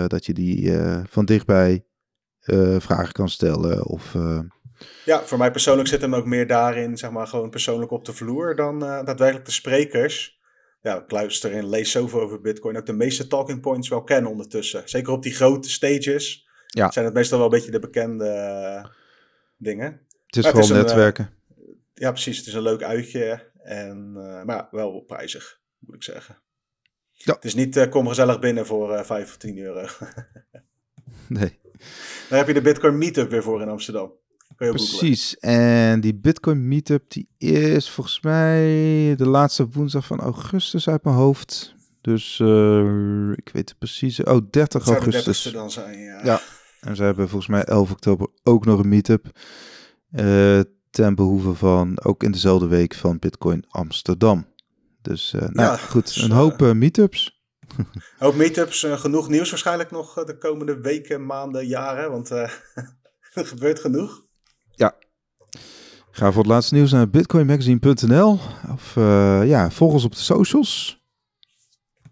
dat 0.06 0.26
je 0.26 0.32
die 0.34 0.72
van 1.08 1.24
dichtbij 1.24 1.84
vragen 2.78 3.12
kan 3.12 3.28
stellen 3.28 3.86
of... 3.86 4.16
ja, 5.04 5.22
voor 5.22 5.38
mij 5.38 5.50
persoonlijk 5.50 5.88
zit 5.88 6.00
hem 6.00 6.14
ook 6.14 6.26
meer 6.26 6.46
daarin, 6.46 6.96
zeg 6.96 7.10
maar, 7.10 7.26
gewoon 7.26 7.50
persoonlijk 7.50 7.90
op 7.90 8.04
de 8.04 8.12
vloer 8.12 8.56
dan 8.56 8.82
eh, 8.84 9.04
daadwerkelijk 9.04 9.46
de 9.46 9.52
sprekers. 9.52 10.40
Ja, 10.82 10.96
ik 11.02 11.10
luister 11.10 11.52
en 11.52 11.68
lees 11.68 11.90
zoveel 11.90 12.20
over 12.20 12.40
Bitcoin. 12.40 12.76
Ook 12.76 12.86
de 12.86 12.92
meeste 12.92 13.26
talking 13.26 13.60
points 13.60 13.88
wel 13.88 14.02
kennen 14.02 14.30
ondertussen. 14.30 14.88
Zeker 14.88 15.12
op 15.12 15.22
die 15.22 15.34
grote 15.34 15.70
stages 15.70 16.48
Ja. 16.66 16.90
zijn 16.90 17.04
het 17.04 17.14
meestal 17.14 17.38
wel 17.38 17.46
een 17.46 17.52
beetje 17.52 17.70
de 17.70 17.78
bekende 17.78 18.26
eh, 18.26 18.84
dingen. 19.56 20.00
het 20.26 20.36
is 20.36 20.42
Maar 20.44 20.54
het 20.54 20.70
een, 20.70 20.76
eh, 20.76 20.82
netwerken. 20.82 21.30
Ja, 21.94 22.10
precies. 22.10 22.38
Het 22.38 22.46
is 22.46 22.54
een 22.54 22.62
leuk 22.62 22.82
uitje. 22.82 23.50
En, 23.62 24.12
eh, 24.16 24.42
maar 24.42 24.68
wel 24.70 25.00
prijzig, 25.00 25.60
moet 25.78 25.94
ik 25.94 26.02
zeggen. 26.02 26.38
Ja. 27.10 27.34
Het 27.34 27.44
is 27.44 27.54
niet 27.54 27.88
kom 27.88 28.08
gezellig 28.08 28.38
binnen 28.38 28.66
voor 28.66 28.94
eh 28.94 29.04
5 29.04 29.28
of 29.28 29.36
10 29.36 29.58
euro. 29.58 29.86
Nee. 31.28 31.60
Daar 32.28 32.38
heb 32.38 32.46
je 32.46 32.54
de 32.54 32.62
Bitcoin 32.62 32.98
Meetup 32.98 33.30
weer 33.30 33.42
voor 33.42 33.62
in 33.62 33.68
Amsterdam. 33.68 34.12
Precies. 34.56 35.38
En 35.38 36.00
die 36.00 36.14
Bitcoin 36.14 36.68
Meetup 36.68 37.04
die 37.08 37.28
is 37.38 37.90
volgens 37.90 38.20
mij 38.20 38.60
de 39.16 39.26
laatste 39.26 39.68
woensdag 39.68 40.06
van 40.06 40.20
augustus 40.20 40.88
uit 40.88 41.04
mijn 41.04 41.16
hoofd. 41.16 41.74
Dus 42.00 42.40
eh, 42.40 43.30
ik 43.30 43.50
weet 43.52 43.68
het 43.68 43.78
precies. 43.78 44.22
Oh, 44.24 44.40
30 44.50 44.72
Het 44.72 44.82
zou 44.88 45.02
augustus. 45.02 45.48
30ste 45.48 45.52
dan 45.52 45.70
zijn, 45.70 45.98
ja. 45.98 46.20
Ja. 46.24 46.40
En 46.80 46.96
ze 46.96 47.02
hebben 47.02 47.28
volgens 47.28 47.50
mij 47.50 47.64
11 47.64 47.90
oktober 47.90 48.28
ook 48.42 48.64
nog 48.64 48.80
een 48.80 48.88
meetup. 48.88 49.38
eh 50.10 50.60
ten 50.90 51.14
behoeve 51.14 51.54
van, 51.54 52.02
ook 52.04 52.22
in 52.22 52.32
dezelfde 52.32 52.66
week 52.66 52.94
van 52.94 53.18
Bitcoin 53.18 53.64
Amsterdam. 53.68 54.46
Dus 55.02 55.32
eh, 55.34 55.40
nou 55.40 55.52
Ja, 55.52 55.76
goed, 55.76 56.14
dus, 56.14 56.22
een 56.22 56.30
hoop 56.42 56.60
meetups. 56.60 57.42
Ook 58.18 58.34
meetups, 58.34 58.86
genoeg 58.88 59.28
nieuws 59.28 59.50
waarschijnlijk 59.50 59.90
nog 59.90 60.24
de 60.24 60.38
komende 60.38 60.80
weken, 60.80 61.26
maanden, 61.26 61.66
jaren. 61.66 62.10
Want 62.10 62.30
er 62.30 62.62
gebeurt 63.34 63.80
genoeg. 63.80 64.24
Ga 66.14 66.32
voor 66.32 66.42
het 66.42 66.50
laatste 66.52 66.74
nieuws 66.74 66.92
naar 66.92 67.10
bitcoinmagazine.nl. 67.10 68.38
Of 68.72 68.96
eh, 68.96 69.42
ja, 69.44 69.70
volg 69.70 69.92
ons 69.92 70.04
op 70.04 70.10
de 70.12 70.18
socials. 70.18 71.00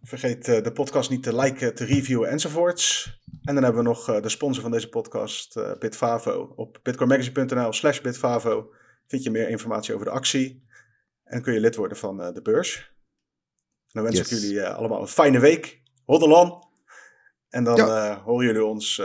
Vergeet 0.02 0.48
eh, 0.48 0.62
de 0.62 0.72
podcast 0.72 1.10
niet 1.10 1.22
te 1.22 1.36
liken, 1.36 1.74
te 1.74 1.84
reviewen 1.84 2.28
enzovoorts. 2.28 3.12
En 3.44 3.54
dan 3.54 3.64
hebben 3.64 3.82
we 3.82 3.88
nog 3.88 4.08
eh, 4.08 4.22
de 4.22 4.28
sponsor 4.28 4.62
van 4.62 4.70
deze 4.70 4.88
podcast, 4.88 5.60
Bitfavo. 5.78 6.52
Op 6.56 6.78
bitcoinmagazine.nl 6.82 7.72
slash 7.72 8.00
bitfavo 8.00 8.70
vind 9.06 9.22
je 9.22 9.30
meer 9.30 9.48
informatie 9.48 9.94
over 9.94 10.06
de 10.06 10.12
actie. 10.12 10.64
En 11.24 11.42
kun 11.42 11.52
je 11.52 11.60
lid 11.60 11.76
worden 11.76 11.96
van 11.96 12.16
de 12.16 12.40
beurs. 12.42 12.76
En 12.76 14.02
dan 14.02 14.02
wens 14.02 14.16
Yes. 14.16 14.32
ik 14.32 14.38
jullie 14.38 14.66
allemaal 14.66 15.00
een 15.00 15.08
fijne 15.08 15.38
week. 15.38 15.82
Hodl 16.04 16.32
on. 16.32 16.62
En 17.48 17.64
dan 17.64 17.76
Ja. 17.76 18.22
horen 18.22 18.46
jullie 18.46 18.64
ons, 18.64 19.02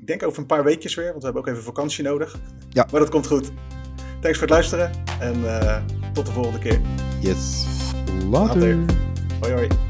ik 0.00 0.06
denk 0.06 0.22
over 0.22 0.38
een 0.38 0.46
paar 0.46 0.64
weekjes 0.64 0.94
weer. 0.94 1.06
Want 1.06 1.18
we 1.18 1.24
hebben 1.24 1.42
ook 1.42 1.48
even 1.48 1.62
vakantie 1.62 2.04
nodig. 2.04 2.38
Ja. 2.68 2.86
Maar 2.90 3.00
dat 3.00 3.10
komt 3.10 3.26
goed. 3.26 3.50
Thanks 4.20 4.38
voor 4.38 4.46
het 4.46 4.56
luisteren. 4.56 4.90
En 5.20 5.60
eh, 5.60 5.82
tot 6.12 6.26
de 6.26 6.32
volgende 6.32 6.58
keer. 6.58 6.80
Yes. 7.20 7.66
Later. 8.30 8.76
Later. 8.76 8.78
Hoi 9.40 9.52
hoi. 9.52 9.89